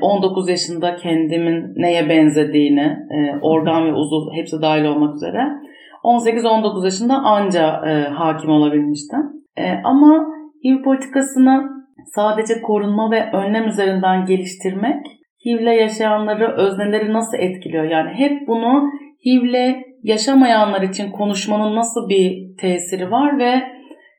[0.00, 5.40] 19 e, yaşında kendimin neye benzediğini, e, organ ve uzuv hepsi dahil olmak üzere
[6.04, 9.20] 18-19 yaşında anca e, hakim olabilmiştim.
[9.84, 10.26] Ama
[10.64, 11.78] HIV politikasını
[12.14, 15.06] sadece korunma ve önlem üzerinden geliştirmek
[15.46, 17.84] HIV'le yaşayanları, özneleri nasıl etkiliyor?
[17.84, 18.90] Yani hep bunu
[19.26, 23.62] HIV'le yaşamayanlar için konuşmanın nasıl bir tesiri var ve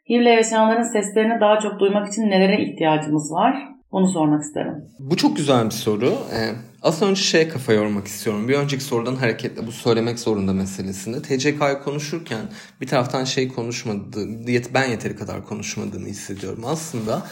[0.10, 3.79] HIV'le yaşayanların seslerini daha çok duymak için nelere ihtiyacımız var?
[3.92, 4.86] Onu sormak isterim.
[5.00, 6.14] Bu çok güzel bir soru.
[6.34, 8.48] Ee, aslında önce şeye kafa yormak istiyorum.
[8.48, 11.22] Bir önceki sorudan hareketle bu söylemek zorunda meselesinde.
[11.22, 12.46] TCK'yı konuşurken
[12.82, 14.26] bir taraftan şey konuşmadı,
[14.74, 16.64] ben yeteri kadar konuşmadığını hissediyorum.
[16.66, 17.24] Aslında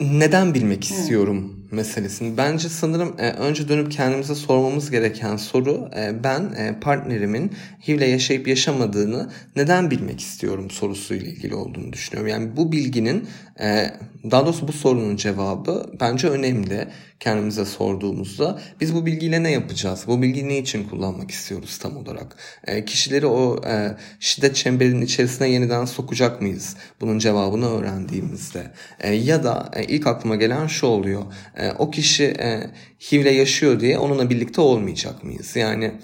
[0.00, 2.36] neden bilmek istiyorum meselesini.
[2.36, 7.52] Bence sanırım e, önce dönüp kendimize sormamız gereken soru e, ben e, partnerimin
[7.88, 12.30] HIV'le yaşayıp yaşamadığını neden bilmek istiyorum sorusuyla ilgili olduğunu düşünüyorum.
[12.30, 13.28] Yani bu bilginin
[13.60, 13.90] e,
[14.30, 16.88] daha doğrusu bu sorunun cevabı bence önemli
[17.20, 18.60] kendimize sorduğumuzda.
[18.80, 20.04] Biz bu bilgiyle ne yapacağız?
[20.06, 22.36] Bu bilgiyi ne için kullanmak istiyoruz tam olarak?
[22.66, 26.76] E, kişileri o e, şiddet çemberinin içerisine yeniden sokacak mıyız?
[27.00, 28.70] Bunun cevabını öğrendiğimizde.
[29.00, 31.22] E, ya da e, ilk aklıma gelen şu oluyor.
[31.56, 32.70] E, o kişi e,
[33.00, 35.56] HIV'le yaşıyor diye onunla birlikte olmayacak mıyız?
[35.56, 36.00] Yani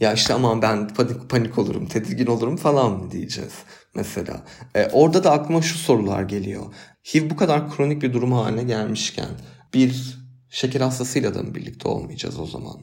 [0.00, 3.52] ya işte aman ben panik, panik olurum, tedirgin olurum falan mı diyeceğiz
[3.94, 4.44] mesela.
[4.74, 6.74] E, orada da aklıma şu sorular geliyor.
[7.14, 9.28] HIV bu kadar kronik bir durum haline gelmişken
[9.74, 10.18] bir
[10.50, 12.80] şeker hastasıyla da mı birlikte olmayacağız o zaman?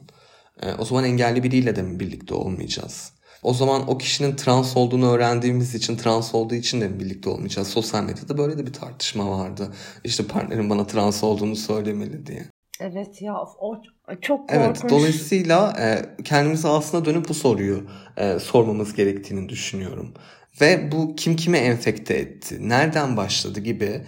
[0.62, 3.12] E, o zaman engelli biriyle de mi birlikte olmayacağız?
[3.42, 7.68] O zaman o kişinin trans olduğunu öğrendiğimiz için, trans olduğu için de birlikte olmayacağız?
[7.68, 9.72] Sosyal medyada böyle de bir tartışma vardı.
[10.04, 12.44] İşte partnerim bana trans olduğunu söylemeli diye.
[12.80, 13.82] Evet ya o
[14.20, 14.50] çok korkunç.
[14.50, 20.14] Evet dolayısıyla e, kendimize aslında dönüp bu soruyu e, sormamız gerektiğini düşünüyorum.
[20.60, 24.02] Ve bu kim kime enfekte etti, nereden başladı gibi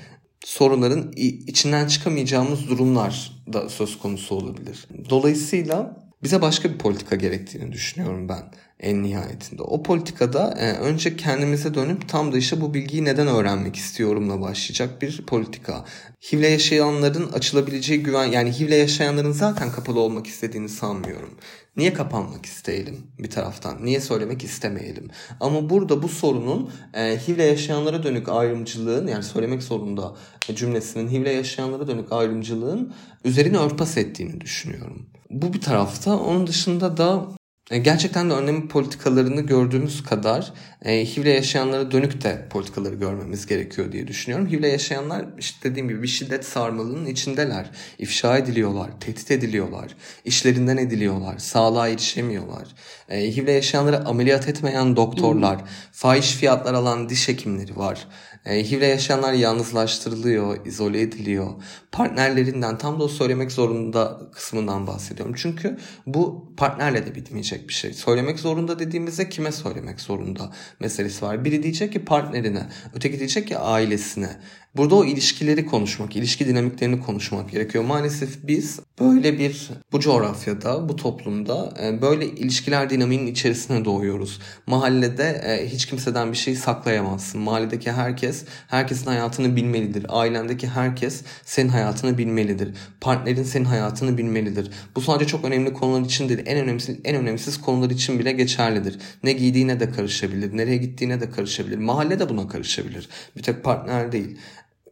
[0.45, 4.89] sorunların içinden çıkamayacağımız durumlar da söz konusu olabilir.
[5.11, 8.53] Dolayısıyla bize başka bir politika gerektiğini düşünüyorum ben.
[8.83, 9.63] En nihayetinde.
[9.63, 15.03] O politikada e, önce kendimize dönüp tam da işte bu bilgiyi neden öğrenmek istiyorumla başlayacak
[15.03, 15.85] bir politika.
[16.33, 21.31] HIV'le yaşayanların açılabileceği güven yani HIV'le yaşayanların zaten kapalı olmak istediğini sanmıyorum.
[21.77, 23.85] Niye kapanmak isteyelim bir taraftan?
[23.85, 25.09] Niye söylemek istemeyelim?
[25.41, 30.15] Ama burada bu sorunun e, HIV'le yaşayanlara dönük ayrımcılığın yani söylemek zorunda
[30.55, 35.07] cümlesinin HIV'le yaşayanlara dönük ayrımcılığın üzerine örtbas ettiğini düşünüyorum.
[35.31, 36.19] Bu bir tarafta.
[36.19, 37.29] Onun dışında da
[37.79, 40.53] gerçekten de önlem politikalarını gördüğümüz kadar
[40.85, 44.49] e, HIV'le yaşayanlara dönük de politikaları görmemiz gerekiyor diye düşünüyorum.
[44.49, 47.71] HIV'le yaşayanlar işte dediğim gibi bir şiddet sarmalının içindeler.
[47.99, 52.69] İfşa ediliyorlar, tehdit ediliyorlar, işlerinden ediliyorlar, sağlığa erişemiyorlar.
[53.09, 55.61] E, HIV'le yaşayanları ameliyat etmeyen doktorlar,
[55.93, 58.07] fahiş fiyatlar alan diş hekimleri var.
[58.47, 61.51] E, HIV'le yaşayanlar yalnızlaştırılıyor, izole ediliyor.
[61.93, 65.35] Partnerlerinden tam da o söylemek zorunda kısmından bahsediyorum.
[65.39, 67.93] Çünkü bu partnerle de bitmeyecek bir şey.
[67.93, 71.45] Söylemek zorunda dediğimizde kime söylemek zorunda meselesi var.
[71.45, 74.37] Biri diyecek ki partnerine, öteki diyecek ki ailesine.
[74.77, 77.85] Burada o ilişkileri konuşmak, ilişki dinamiklerini konuşmak gerekiyor.
[77.85, 84.41] Maalesef biz böyle bir bu coğrafyada, bu toplumda e, böyle ilişkiler dinamiğinin içerisine doğuyoruz.
[84.67, 87.41] Mahallede e, hiç kimseden bir şey saklayamazsın.
[87.41, 90.07] Mahalledeki herkes herkesin hayatını bilmelidir.
[90.09, 92.75] Ailendeki herkes senin hayatını bilmelidir.
[93.01, 94.71] Partnerin senin hayatını bilmelidir.
[94.97, 98.99] Bu sadece çok önemli konular için değil, en önemsiz en önemsiz konular için bile geçerlidir.
[99.23, 101.79] Ne giydiğine de karışabilir, nereye gittiğine de karışabilir.
[101.79, 103.09] Mahalle de buna karışabilir.
[103.37, 104.37] Bir tek partner değil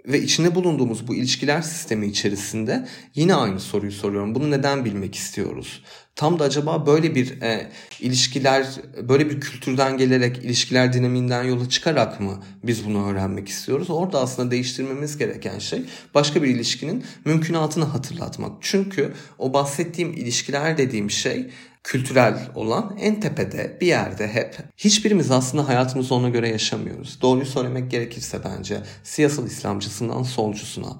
[0.06, 4.34] ve içinde bulunduğumuz bu ilişkiler sistemi içerisinde yine aynı soruyu soruyorum.
[4.34, 5.82] Bunu neden bilmek istiyoruz?
[6.16, 8.66] Tam da acaba böyle bir e, ilişkiler,
[9.08, 13.90] böyle bir kültürden gelerek, ilişkiler dinamiğinden yola çıkarak mı biz bunu öğrenmek istiyoruz?
[13.90, 15.82] Orada aslında değiştirmemiz gereken şey
[16.14, 18.52] başka bir ilişkinin mümkünatını hatırlatmak.
[18.60, 21.50] Çünkü o bahsettiğim ilişkiler dediğim şey
[21.84, 24.58] kültürel olan en tepede bir yerde hep.
[24.76, 27.18] Hiçbirimiz aslında hayatımızı ona göre yaşamıyoruz.
[27.22, 30.96] Doğruyu söylemek gerekirse bence siyasal İslamcısından solcusuna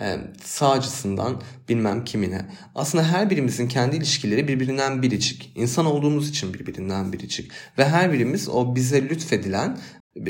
[0.00, 2.46] e, sağcısından bilmem kimine.
[2.74, 5.52] Aslında her birimizin kendi ilişkileri birbirinden biricik.
[5.54, 7.50] İnsan olduğumuz için birbirinden biricik.
[7.78, 9.78] Ve her birimiz o bize lütfedilen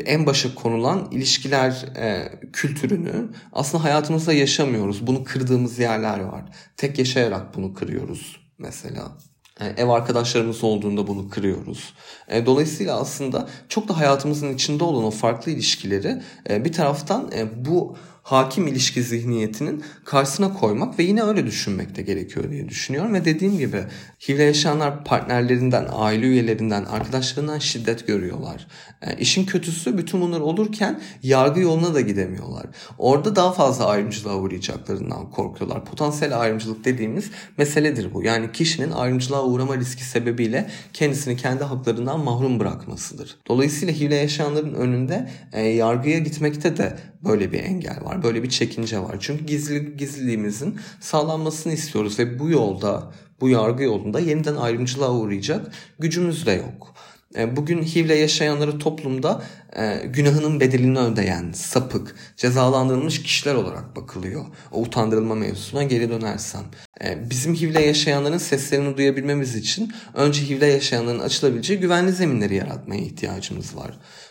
[0.06, 5.06] en başa konulan ilişkiler e, kültürünü aslında hayatımızda yaşamıyoruz.
[5.06, 6.44] Bunu kırdığımız yerler var.
[6.76, 9.18] Tek yaşayarak bunu kırıyoruz mesela.
[9.60, 11.94] E, ev arkadaşlarımız olduğunda bunu kırıyoruz.
[12.28, 17.96] E, dolayısıyla aslında çok da hayatımızın içinde olan o farklı ilişkileri e, bir taraftan bu
[18.22, 23.14] hakim ilişki zihniyetinin karşısına koymak ve yine öyle düşünmek de gerekiyor diye düşünüyorum.
[23.14, 23.84] Ve dediğim gibi
[24.28, 28.66] HIV'le yaşayanlar partnerlerinden, aile üyelerinden, arkadaşlarından şiddet görüyorlar.
[29.02, 32.66] E, işin kötüsü bütün bunlar olurken yargı yoluna da gidemiyorlar.
[32.98, 35.84] Orada daha fazla ayrımcılığa uğrayacaklarından korkuyorlar.
[35.84, 38.22] Potansiyel ayrımcılık dediğimiz meseledir bu.
[38.22, 43.36] Yani kişinin ayrımcılığa uğrama riski sebebiyle kendisini kendi haklarından mahrum bırakmasıdır.
[43.48, 48.22] Dolayısıyla HIV'le yaşayanların önünde e, yargıya gitmekte de böyle bir engel var.
[48.22, 49.16] Böyle bir çekince var.
[49.20, 56.46] Çünkü gizli gizliliğimizin sağlanmasını istiyoruz ve bu yolda, bu yargı yolunda yeniden ayrımcılığa uğrayacak gücümüz
[56.46, 56.94] de yok.
[57.36, 59.42] E, bugün HIV'le yaşayanları toplumda
[59.76, 64.44] e, günahının bedelini ödeyen, sapık, cezalandırılmış kişiler olarak bakılıyor.
[64.72, 66.62] O utandırılma mevzusuna geri dönersem.
[67.04, 73.76] E, bizim HIV'le yaşayanların seslerini duyabilmemiz için önce HIV'le yaşayanların açılabileceği güvenli zeminleri yaratmaya ihtiyacımız
[73.76, 73.90] var.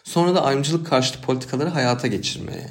[0.10, 2.68] Sonra da ayrımcılık karşıtı politikaları hayata geçirmeye.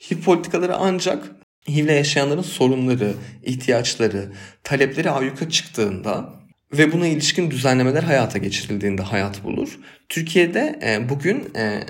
[0.00, 1.30] HIV politikaları ancak
[1.68, 4.32] HIV'le yaşayanların sorunları, ihtiyaçları,
[4.64, 6.32] talepleri ayyuka çıktığında
[6.72, 9.78] ve buna ilişkin düzenlemeler hayata geçirildiğinde hayat bulur.
[10.08, 11.80] Türkiye'de e, bugün e,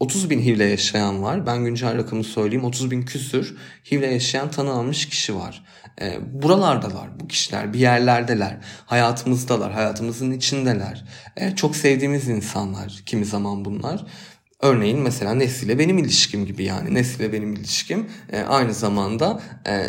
[0.00, 1.46] 30 bin HIV'le yaşayan var.
[1.46, 2.64] Ben güncel rakamı söyleyeyim.
[2.64, 3.56] 30 bin küsür
[3.90, 5.64] HIV'le yaşayan tanı kişi var.
[6.00, 7.72] E, buralardalar bu kişiler.
[7.72, 8.56] Bir yerlerdeler.
[8.86, 9.72] Hayatımızdalar.
[9.72, 11.04] Hayatımızın içindeler.
[11.36, 14.04] E, çok sevdiğimiz insanlar kimi zaman bunlar.
[14.60, 16.94] Örneğin mesela Nesli'yle benim ilişkim gibi yani.
[16.94, 19.86] Nesli'yle benim ilişkim e, aynı zamanda e,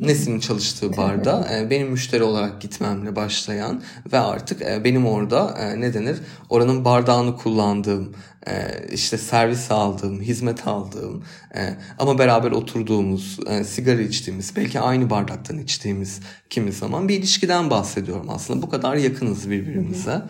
[0.00, 5.80] Nesli'nin çalıştığı barda e, benim müşteri olarak gitmemle başlayan ve artık e, benim orada e,
[5.80, 6.16] ne denir
[6.50, 8.14] oranın bardağını kullandığım,
[8.46, 8.52] e,
[8.92, 11.24] işte servis aldığım, hizmet aldığım
[11.56, 17.70] e, ama beraber oturduğumuz, e, sigara içtiğimiz, belki aynı bardaktan içtiğimiz kimi zaman bir ilişkiden
[17.70, 18.62] bahsediyorum aslında.
[18.62, 20.22] Bu kadar yakınız birbirimize.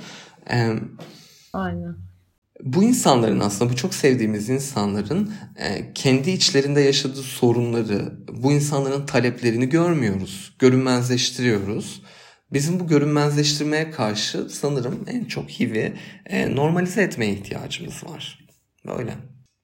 [0.50, 0.72] E,
[1.52, 2.13] Aynen
[2.62, 8.12] bu insanların aslında bu çok sevdiğimiz insanların e, kendi içlerinde yaşadığı sorunları,
[8.42, 12.02] bu insanların taleplerini görmüyoruz, görünmezleştiriyoruz.
[12.52, 15.92] Bizim bu görünmezleştirmeye karşı sanırım en çok HIV'i
[16.26, 18.46] e, normalize etmeye ihtiyacımız var.
[18.86, 19.10] Böyle.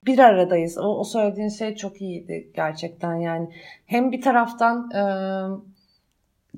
[0.07, 0.79] Bir aradayız.
[0.79, 3.49] O, o söylediğin şey çok iyiydi gerçekten yani.
[3.87, 5.03] Hem bir taraftan e,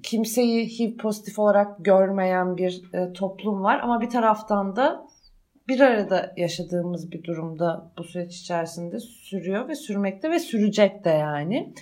[0.02, 5.06] kimseyi HIV pozitif olarak görmeyen bir e, toplum var ama bir taraftan da
[5.68, 11.74] bir arada yaşadığımız bir durumda bu süreç içerisinde sürüyor ve sürmekte ve sürecek de yani.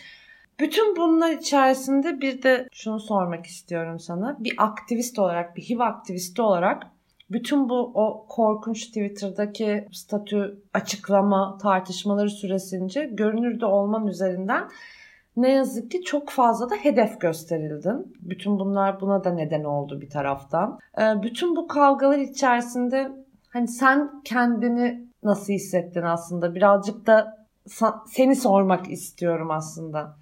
[0.61, 4.37] Bütün bunlar içerisinde bir de şunu sormak istiyorum sana.
[4.41, 6.87] Bir aktivist olarak, bir HIV aktivisti olarak
[7.31, 14.69] bütün bu o korkunç Twitter'daki statü açıklama tartışmaları süresince görünürde olman üzerinden
[15.37, 18.17] ne yazık ki çok fazla da hedef gösterildin.
[18.21, 20.79] Bütün bunlar buna da neden oldu bir taraftan.
[20.99, 23.13] Ee, bütün bu kavgalar içerisinde
[23.51, 26.55] hani sen kendini nasıl hissettin aslında?
[26.55, 27.47] Birazcık da
[28.07, 30.19] seni sormak istiyorum aslında.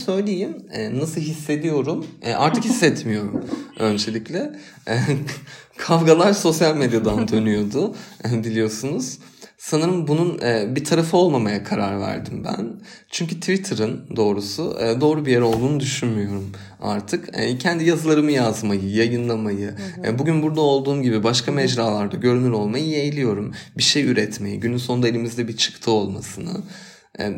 [0.00, 2.06] Söyleyeyim e, nasıl hissediyorum?
[2.22, 3.44] E, artık hissetmiyorum
[3.78, 4.58] öncelikle.
[4.88, 4.98] E,
[5.76, 9.18] kavgalar sosyal medyadan dönüyordu biliyorsunuz
[9.64, 10.38] sanırım bunun
[10.76, 12.72] bir tarafı olmamaya karar verdim ben.
[13.10, 17.34] Çünkü Twitter'ın doğrusu doğru bir yer olduğunu düşünmüyorum artık.
[17.60, 19.74] Kendi yazılarımı yazmayı yayınlamayı
[20.18, 23.54] bugün burada olduğum gibi başka mecralarda görünür olmayı yeğliyorum.
[23.78, 26.52] Bir şey üretmeyi günün sonunda elimizde bir çıktı olmasını.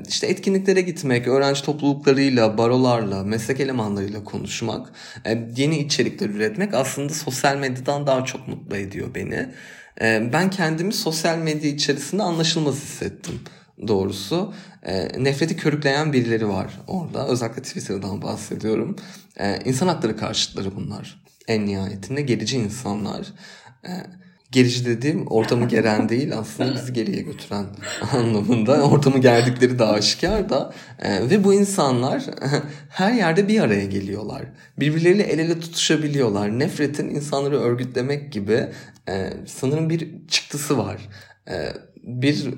[0.08, 4.92] İşte etkinliklere gitmek, öğrenci topluluklarıyla, barolarla, meslek elemanlarıyla konuşmak,
[5.56, 9.48] yeni içerikler üretmek aslında sosyal medyadan daha çok mutlu ediyor beni.
[10.00, 13.40] Ben kendimi sosyal medya içerisinde anlaşılmaz hissettim
[13.88, 14.54] doğrusu.
[15.18, 17.28] Nefreti körükleyen birileri var orada.
[17.28, 18.96] Özellikle Twitter'dan bahsediyorum.
[19.64, 21.22] İnsan hakları karşıtları bunlar.
[21.48, 23.32] En nihayetinde gerici insanlar
[24.52, 27.66] gerici dediğim ortamı geren değil aslında bizi geriye götüren
[28.12, 28.82] anlamında.
[28.82, 30.74] Ortamı gerdikleri de aşikar da.
[30.98, 32.24] E, ve bu insanlar
[32.88, 34.42] her yerde bir araya geliyorlar.
[34.78, 36.58] Birbirleriyle el ele tutuşabiliyorlar.
[36.58, 38.68] Nefretin insanları örgütlemek gibi
[39.08, 41.08] e, sanırım bir çıktısı var.
[41.48, 41.72] E,
[42.02, 42.54] bir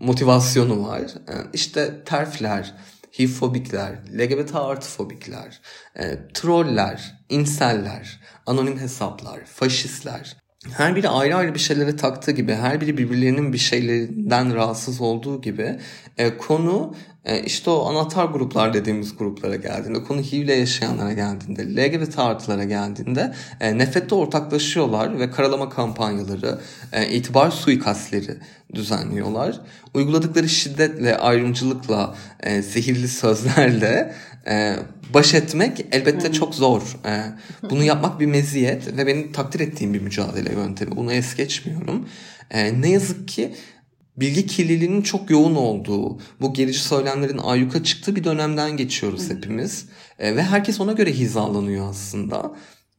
[0.00, 1.02] motivasyonu var.
[1.02, 2.74] E, işte terfler,
[3.18, 5.60] hivfobikler, LGBT artı fobikler,
[5.96, 10.36] e, troller, inseller, anonim hesaplar, faşistler,
[10.66, 15.40] her biri ayrı ayrı bir şeylere taktığı gibi, her biri birbirlerinin bir şeylerinden rahatsız olduğu
[15.40, 15.78] gibi
[16.18, 16.94] e, konu
[17.36, 23.78] işte o anahtar gruplar dediğimiz gruplara geldiğinde, konu HIV'le yaşayanlara geldiğinde, LGBT artılara geldiğinde e,
[23.78, 26.58] nefrette ortaklaşıyorlar ve karalama kampanyaları,
[26.92, 28.36] e, itibar suikastleri
[28.74, 29.60] düzenliyorlar.
[29.94, 34.14] Uyguladıkları şiddetle, ayrımcılıkla, e, sihirli sözlerle
[34.46, 34.76] e,
[35.14, 36.96] baş etmek elbette çok zor.
[37.06, 37.22] E,
[37.70, 40.96] bunu yapmak bir meziyet ve benim takdir ettiğim bir mücadele yöntemi.
[40.96, 42.08] Bunu es geçmiyorum.
[42.50, 43.54] E, ne yazık ki
[44.20, 49.86] bilgi kirliliğinin çok yoğun olduğu, bu gerici söylemlerin ayyuka çıktığı bir dönemden geçiyoruz hepimiz.
[50.18, 52.52] E, ve herkes ona göre hizalanıyor aslında.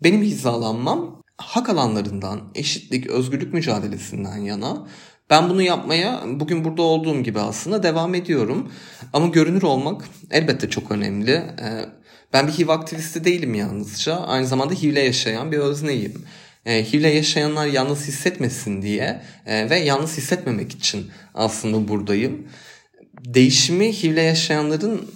[0.04, 4.88] Benim hizalanmam hak alanlarından, eşitlik, özgürlük mücadelesinden yana.
[5.30, 8.72] Ben bunu yapmaya bugün burada olduğum gibi aslında devam ediyorum.
[9.14, 11.32] Ama görünür olmak elbette çok önemli.
[11.32, 11.86] Ee,
[12.34, 14.16] ben bir HIV aktivisti değilim yalnızca.
[14.16, 16.26] Aynı zamanda HIV'le yaşayan bir özneyim.
[16.66, 22.48] Ee, HIV'le yaşayanlar yalnız hissetmesin diye e, ve yalnız hissetmemek için aslında buradayım.
[23.26, 25.12] Değişimi HIV'le yaşayanların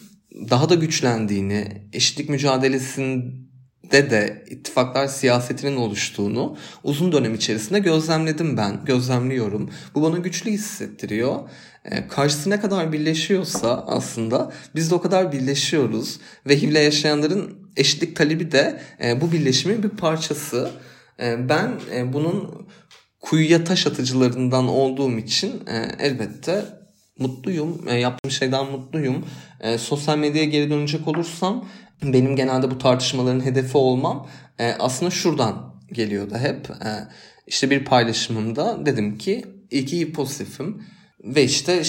[0.50, 3.44] daha da güçlendiğini, eşitlik mücadelesinin
[3.92, 9.70] de de ittifaklar siyasetinin oluştuğunu uzun dönem içerisinde gözlemledim ben, gözlemliyorum.
[9.96, 11.40] Bu bana güçlü hissettiriyor.
[11.86, 16.20] E, karşısı ne kadar birleşiyorsa aslında biz de o kadar birleşiyoruz.
[16.48, 20.72] Ve HIV'le yaşayanların eşitlik talebi de e, bu birleşimin bir parçası.
[21.20, 22.68] E, ben e, bunun
[23.20, 26.66] kuyuya taş atıcılarından olduğum için e, elbette
[27.20, 27.86] mutluyum.
[27.88, 29.26] E, yaptığım şeyden mutluyum.
[29.78, 31.66] Sosyal medyaya geri dönecek olursam
[32.04, 34.28] benim genelde bu tartışmaların hedefi olmam
[34.80, 36.70] aslında şuradan geliyordu hep.
[37.48, 40.84] İşte bir paylaşımımda dedim ki iyi pozitifim
[41.24, 41.84] ve işte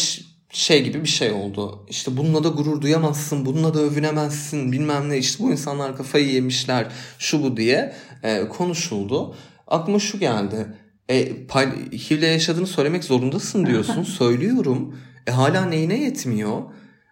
[0.54, 1.86] şey gibi bir şey oldu.
[1.88, 6.86] İşte bununla da gurur duyamazsın, bununla da övünemezsin bilmem ne işte bu insanlar kafayı yemişler
[7.18, 9.34] şu bu diye e, konuşuldu.
[9.66, 10.66] Aklıma şu geldi.
[11.08, 14.02] E, pay, HIV'le yaşadığını söylemek zorundasın diyorsun.
[14.18, 14.98] Söylüyorum.
[15.26, 16.62] E, hala neyine yetmiyor?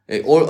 [0.08, 0.48] E, or,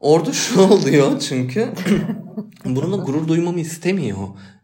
[0.00, 1.68] Orada şu oluyor çünkü
[2.64, 4.18] bununla gurur duymamı istemiyor.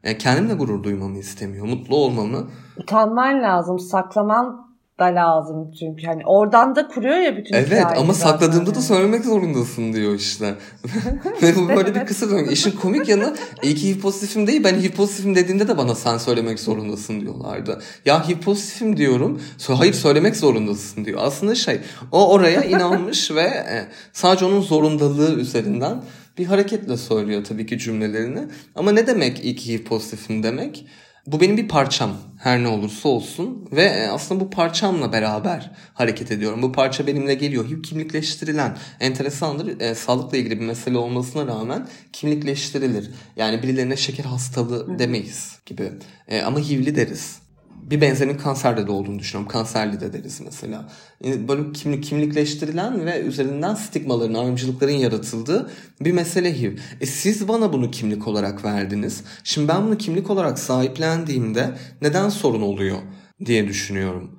[0.05, 1.67] Yani kendimle gurur duymamı istemiyor.
[1.67, 2.49] Mutlu olmamı.
[2.77, 3.79] Utanman lazım.
[3.79, 4.64] Saklaman
[4.99, 8.75] da lazım çünkü hani oradan da kuruyor ya bütün Evet ama sakladığımda yani.
[8.75, 10.55] da söylemek zorundasın diyor işte.
[11.43, 12.53] Ve bu böyle bir kısır döngü.
[12.53, 16.19] İşin komik yanı iyi ki HIV pozitifim değil ben HIV pozitifim dediğinde de bana sen
[16.19, 17.83] söylemek zorundasın diyorlardı.
[18.05, 19.41] Ya HIV pozitifim diyorum.
[19.69, 21.21] Hayır söylemek zorundasın diyor.
[21.23, 21.81] Aslında şey
[22.13, 26.03] o oraya inanmış ve e, sadece onun zorundalığı üzerinden
[26.39, 28.41] bir hareketle söylüyor tabii ki cümlelerini.
[28.75, 30.87] Ama ne demek iyi ki HIV pozitifim demek?
[31.27, 36.31] Bu benim bir parçam her ne olursa olsun ve e, aslında bu parçamla beraber hareket
[36.31, 36.63] ediyorum.
[36.63, 37.83] Bu parça benimle geliyor.
[37.83, 39.81] Kimlikleştirilen enteresandır.
[39.81, 43.11] E, sağlıkla ilgili bir mesele olmasına rağmen kimlikleştirilir.
[43.37, 45.93] Yani birilerine şeker hastalığı demeyiz gibi.
[46.29, 47.44] E, ama HIV'li deriz
[47.91, 49.53] bir benzerinin kanserde de olduğunu düşünüyorum.
[49.53, 50.89] Kanserli de deriz mesela.
[51.25, 55.71] Böyle kimlik, kimlikleştirilen ve üzerinden stigmaların, ayrımcılıkların yaratıldığı
[56.01, 56.79] bir mesele HIV.
[57.01, 59.25] E siz bana bunu kimlik olarak verdiniz.
[59.45, 61.71] Şimdi ben bunu kimlik olarak sahiplendiğimde
[62.03, 62.99] neden sorun oluyor
[63.45, 64.39] diye düşünüyorum.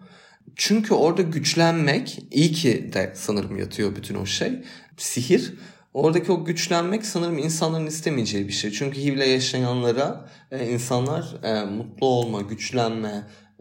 [0.55, 4.53] Çünkü orada güçlenmek iyi ki de sanırım yatıyor bütün o şey.
[4.97, 5.53] Sihir
[5.95, 8.71] Oradaki o güçlenmek sanırım insanların istemeyeceği bir şey.
[8.71, 13.11] Çünkü HIV'le yaşayanlara e, insanlar e, mutlu olma, güçlenme,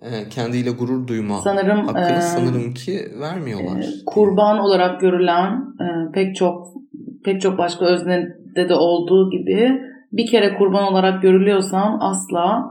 [0.02, 3.78] e, kendiyle gurur duyma sanırım, hakkını e, sanırım ki vermiyorlar.
[3.80, 6.66] E, kurban olarak görülen e, pek çok
[7.24, 9.80] pek çok başka öznede de olduğu gibi
[10.12, 12.64] bir kere kurban olarak görülüyorsan asla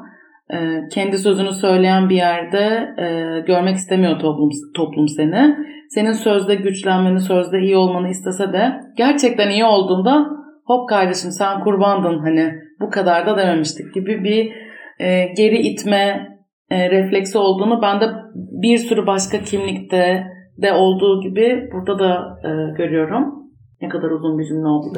[0.54, 0.58] e,
[0.92, 5.56] kendi sözünü söyleyen bir yerde e, görmek istemiyor toplum toplum seni
[5.96, 10.26] senin sözde güçlenmeni, sözde iyi olmanı istese de gerçekten iyi olduğunda
[10.66, 14.52] hop kardeşim sen kurbandın hani bu kadar da dememiştik gibi bir
[15.00, 16.28] e, geri itme
[16.70, 20.28] e, refleksi olduğunu ben de bir sürü başka kimlikte
[20.62, 23.44] de olduğu gibi burada da e, görüyorum.
[23.82, 24.98] Ne kadar uzun bir cümle oldu.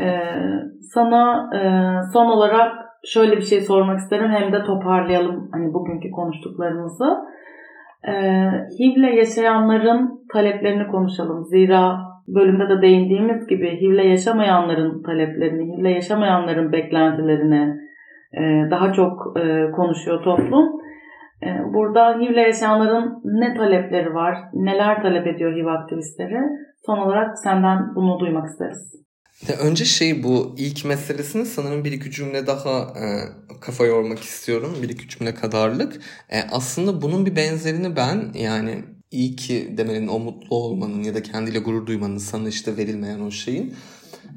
[0.00, 0.20] e,
[0.94, 1.60] sana e,
[2.12, 2.72] son olarak
[3.04, 7.16] şöyle bir şey sormak isterim hem de toparlayalım hani bugünkü konuştuklarımızı.
[8.06, 8.12] Ee,
[8.78, 11.44] HIV'le yaşayanların taleplerini konuşalım.
[11.44, 11.98] Zira
[12.28, 17.76] bölümde de değindiğimiz gibi HIV'le yaşamayanların taleplerini, HIV'le yaşamayanların beklentilerini
[18.32, 20.68] e, daha çok e, konuşuyor toplum.
[21.42, 26.38] E, burada HIV'le yaşayanların ne talepleri var, neler talep ediyor HIV aktivistleri?
[26.86, 29.05] Son olarak senden bunu duymak isteriz.
[29.58, 33.04] Önce şey bu ilk meselesini sanırım bir iki cümle daha e,
[33.60, 34.76] kafa yormak istiyorum.
[34.82, 36.00] Bir iki cümle kadarlık.
[36.28, 41.22] E, aslında bunun bir benzerini ben yani iyi ki demenin o mutlu olmanın ya da
[41.22, 43.74] kendiyle gurur duymanın sana işte verilmeyen o şeyin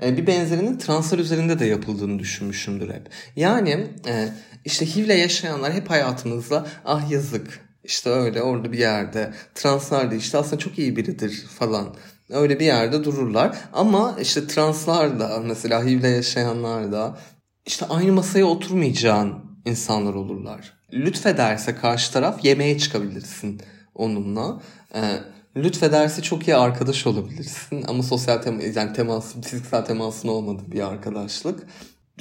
[0.04, 3.10] e, bir benzerinin translar üzerinde de yapıldığını düşünmüşümdür hep.
[3.36, 4.30] Yani e,
[4.66, 10.38] işte HIV'le yaşayanlar hep hayatımızda ah yazık işte öyle orada bir yerde translar da işte
[10.38, 11.96] aslında çok iyi biridir falan
[12.30, 13.58] öyle bir yerde dururlar.
[13.74, 17.18] Ama işte translar da mesela HIV'le yaşayanlar da
[17.66, 19.34] işte aynı masaya oturmayacağın
[19.66, 20.74] insanlar olurlar.
[20.94, 23.62] Lütfederse karşı taraf yemeğe çıkabilirsin
[23.96, 24.62] onunla.
[24.96, 25.20] Ee,
[25.58, 31.68] lütfederse çok iyi arkadaş olabilirsin ama sosyal tema, yani temas, fiziksel temasın olmadığı bir arkadaşlık.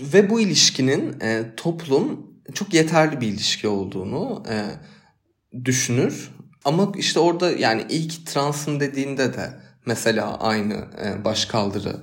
[0.01, 4.65] Ve bu ilişkinin e, toplum çok yeterli bir ilişki olduğunu e,
[5.65, 6.31] düşünür.
[6.65, 11.97] Ama işte orada yani ilk transın dediğinde de mesela aynı e, başkaldırı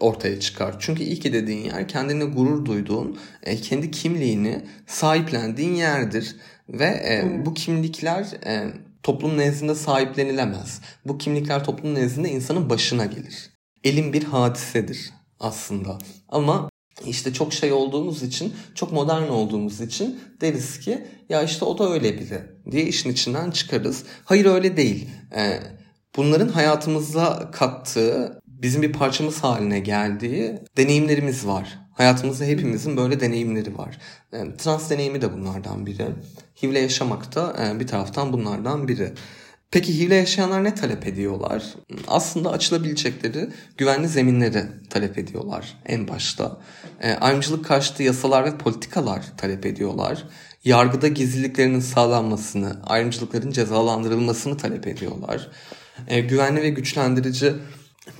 [0.00, 0.76] ortaya çıkar.
[0.78, 6.36] Çünkü iyi ki dediğin yer kendine gurur duyduğun, e, kendi kimliğini sahiplendiğin yerdir.
[6.68, 8.72] Ve e, bu kimlikler e,
[9.02, 10.80] toplum nezdinde sahiplenilemez.
[11.04, 13.50] Bu kimlikler toplum nezdinde insanın başına gelir.
[13.84, 15.10] Elin bir hadisedir
[15.40, 15.98] aslında.
[16.28, 16.70] Ama
[17.06, 21.92] işte çok şey olduğumuz için, çok modern olduğumuz için deriz ki ya işte o da
[21.92, 24.04] öyle biri diye işin içinden çıkarız.
[24.24, 25.08] Hayır öyle değil.
[25.36, 25.60] Ee,
[26.18, 31.78] bunların hayatımıza kattığı, bizim bir parçamız haline geldiği deneyimlerimiz var.
[31.92, 33.98] Hayatımızda hepimizin böyle deneyimleri var.
[34.32, 36.06] Yani trans deneyimi de bunlardan biri.
[36.62, 39.12] HIV'le yaşamak da e, bir taraftan bunlardan biri.
[39.70, 41.74] Peki HIV'le yaşayanlar ne talep ediyorlar?
[42.08, 46.58] Aslında açılabilecekleri güvenli zeminleri talep ediyorlar en başta.
[47.00, 50.24] E, ayrımcılık karşıtı yasalar ve politikalar talep ediyorlar.
[50.64, 55.48] Yargıda gizliliklerinin sağlanmasını, ayrımcılıkların cezalandırılmasını talep ediyorlar.
[56.06, 57.54] E, güvenli ve güçlendirici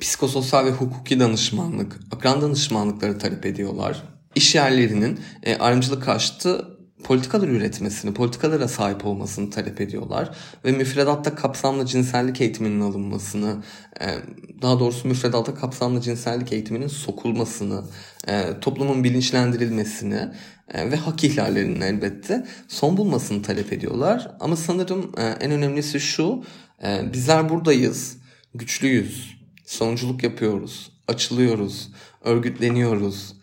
[0.00, 4.02] psikososyal ve hukuki danışmanlık, akran danışmanlıkları talep ediyorlar.
[4.34, 10.30] İş yerlerinin e, ayrımcılık karşıtı politikalar üretmesini, politikalara sahip olmasını talep ediyorlar.
[10.64, 13.62] Ve müfredatta kapsamlı cinsellik eğitiminin alınmasını,
[14.00, 14.06] e,
[14.62, 17.84] daha doğrusu müfredatta kapsamlı cinsellik eğitiminin sokulmasını,
[18.60, 20.28] toplumun bilinçlendirilmesini
[20.74, 24.30] ve hak ihlallerinin elbette son bulmasını talep ediyorlar.
[24.40, 26.42] Ama sanırım en önemlisi şu,
[26.82, 28.16] bizler buradayız,
[28.54, 31.92] güçlüyüz, sonuculuk yapıyoruz, açılıyoruz,
[32.24, 33.38] örgütleniyoruz,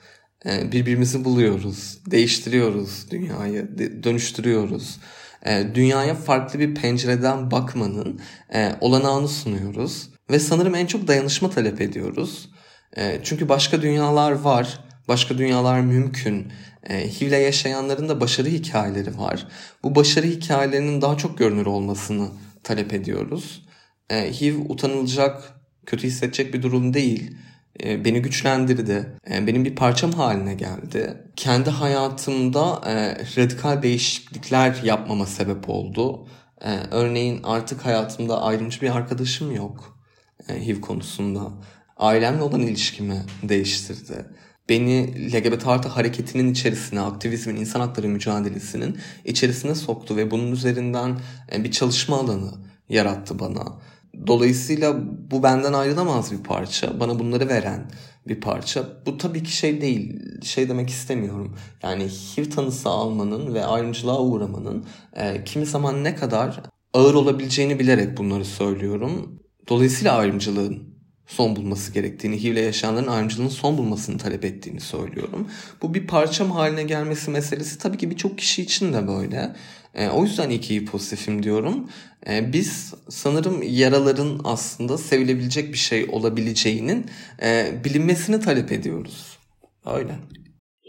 [0.45, 4.99] e, birbirimizi buluyoruz, değiştiriyoruz dünyayı, dönüştürüyoruz.
[5.45, 8.21] E, dünyaya farklı bir pencereden bakmanın
[8.53, 10.09] e, olanağını sunuyoruz.
[10.31, 12.49] Ve sanırım en çok dayanışma talep ediyoruz.
[13.23, 16.51] Çünkü başka dünyalar var, başka dünyalar mümkün.
[16.89, 19.47] HIV'le yaşayanların da başarı hikayeleri var.
[19.83, 22.27] Bu başarı hikayelerinin daha çok görünür olmasını
[22.65, 23.65] talep ediyoruz.
[24.11, 25.53] HIV utanılacak,
[25.85, 27.37] kötü hissedecek bir durum değil.
[27.83, 29.17] e, beni güçlendirdi.
[29.31, 31.23] E, benim bir parçam haline geldi.
[31.35, 36.27] Kendi hayatımda e, radikal değişiklikler yapmama sebep oldu.
[36.91, 39.99] Örneğin artık hayatımda ayrımcı bir arkadaşım yok
[40.49, 41.51] HIV konusunda.
[41.97, 44.25] Ailemle olan ilişkimi değiştirdi.
[44.69, 51.19] Beni LGBT artı hareketinin içerisine, aktivizmin, insan hakları mücadelesinin içerisine soktu ve bunun üzerinden
[51.57, 52.51] bir çalışma alanı
[52.89, 53.79] yarattı bana.
[54.27, 54.95] Dolayısıyla
[55.31, 56.99] bu benden ayrılamaz bir parça.
[56.99, 57.91] Bana bunları veren
[58.27, 58.85] bir parça.
[59.05, 60.19] Bu tabii ki şey değil.
[60.43, 61.55] Şey demek istemiyorum.
[61.83, 66.63] Yani HIV tanısı almanın ve ayrımcılığa uğramanın e, kimi zaman ne kadar
[66.93, 69.39] ağır olabileceğini bilerek bunları söylüyorum.
[69.69, 70.94] Dolayısıyla ayrımcılığın
[71.27, 75.47] son bulması gerektiğini, HIV'le yaşayanların ayrımcılığın son bulmasını talep ettiğini söylüyorum.
[75.81, 79.55] Bu bir parçam haline gelmesi meselesi tabii ki birçok kişi için de böyle.
[79.95, 81.89] E, o yüzden iyi ki pozitifim diyorum.
[82.29, 87.05] E, biz sanırım yaraların aslında sevilebilecek bir şey olabileceğinin
[87.43, 89.39] e, bilinmesini talep ediyoruz.
[89.95, 90.11] Öyle.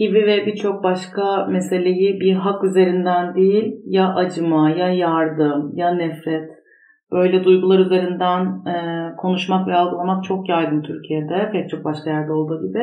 [0.01, 6.56] HIV ve birçok başka meseleyi bir hak üzerinden değil ya acıma ya yardım ya nefret
[7.13, 8.77] böyle duygular üzerinden e,
[9.17, 12.83] konuşmak ve algılamak çok yaygın Türkiye'de pek çok başka yerde olduğu gibi.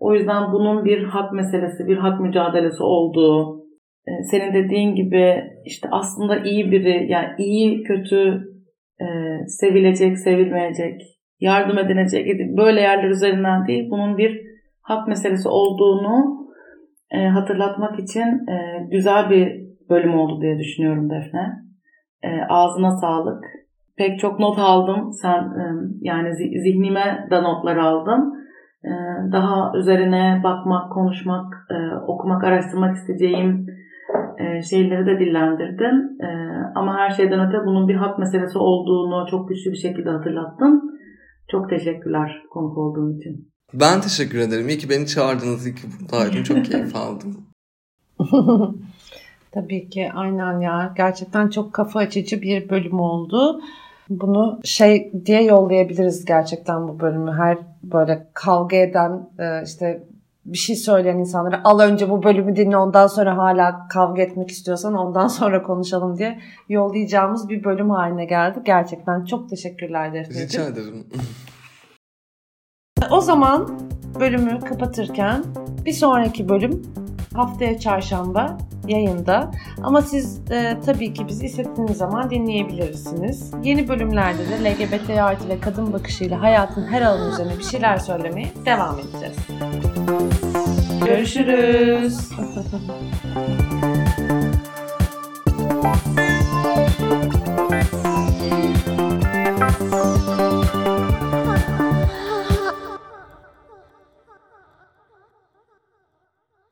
[0.00, 3.60] O yüzden bunun bir hak meselesi, bir hak mücadelesi olduğu,
[4.08, 8.50] e, senin dediğin gibi işte aslında iyi biri yani iyi kötü
[9.00, 9.06] e,
[9.46, 11.00] sevilecek sevilmeyecek
[11.40, 14.40] yardım edilecek böyle yerler üzerinden değil bunun bir
[14.82, 16.46] hak meselesi olduğunu
[17.10, 21.69] e, hatırlatmak için e, güzel bir bölüm oldu diye düşünüyorum Defne.
[22.22, 23.44] E, ağzına sağlık.
[23.96, 25.12] Pek çok not aldım.
[25.12, 25.64] Sen e,
[26.00, 28.34] yani zihnime de notlar aldım.
[28.84, 28.90] E,
[29.32, 33.66] daha üzerine bakmak, konuşmak, e, okumak, araştırmak isteyeceğim
[34.38, 36.22] e, şeyleri de dillendirdin.
[36.22, 36.28] E,
[36.74, 41.00] ama her şeyden öte bunun bir hak meselesi olduğunu çok güçlü bir şekilde hatırlattın.
[41.50, 43.50] Çok teşekkürler konuk olduğun için.
[43.74, 44.68] Ben teşekkür ederim.
[44.68, 45.66] İyi ki beni çağırdınız.
[45.66, 46.42] İyi ki buradaydım.
[46.42, 47.36] Çok keyif aldım.
[49.52, 50.94] Tabii ki aynen ya.
[50.96, 53.60] Gerçekten çok kafa açıcı bir bölüm oldu.
[54.10, 57.32] Bunu şey diye yollayabiliriz gerçekten bu bölümü.
[57.32, 60.02] Her böyle kavga eden e, işte
[60.44, 64.94] bir şey söyleyen insanlara al önce bu bölümü dinle ondan sonra hala kavga etmek istiyorsan
[64.94, 68.58] ondan sonra konuşalım diye yollayacağımız bir bölüm haline geldi.
[68.64, 70.48] Gerçekten çok teşekkürler Defneciğim.
[70.48, 71.06] Rica ederim.
[73.10, 73.80] O zaman
[74.20, 75.44] bölümü kapatırken
[75.84, 76.82] bir sonraki bölüm
[77.34, 78.58] haftaya çarşamba
[78.88, 79.50] yayında.
[79.82, 83.50] Ama siz e, tabii ki bizi istediğiniz zaman dinleyebilirsiniz.
[83.62, 88.50] Yeni bölümlerde de LGBT artı ve kadın bakışıyla hayatın her alanı üzerine bir şeyler söylemeye
[88.66, 89.36] devam edeceğiz.
[91.06, 92.30] Görüşürüz.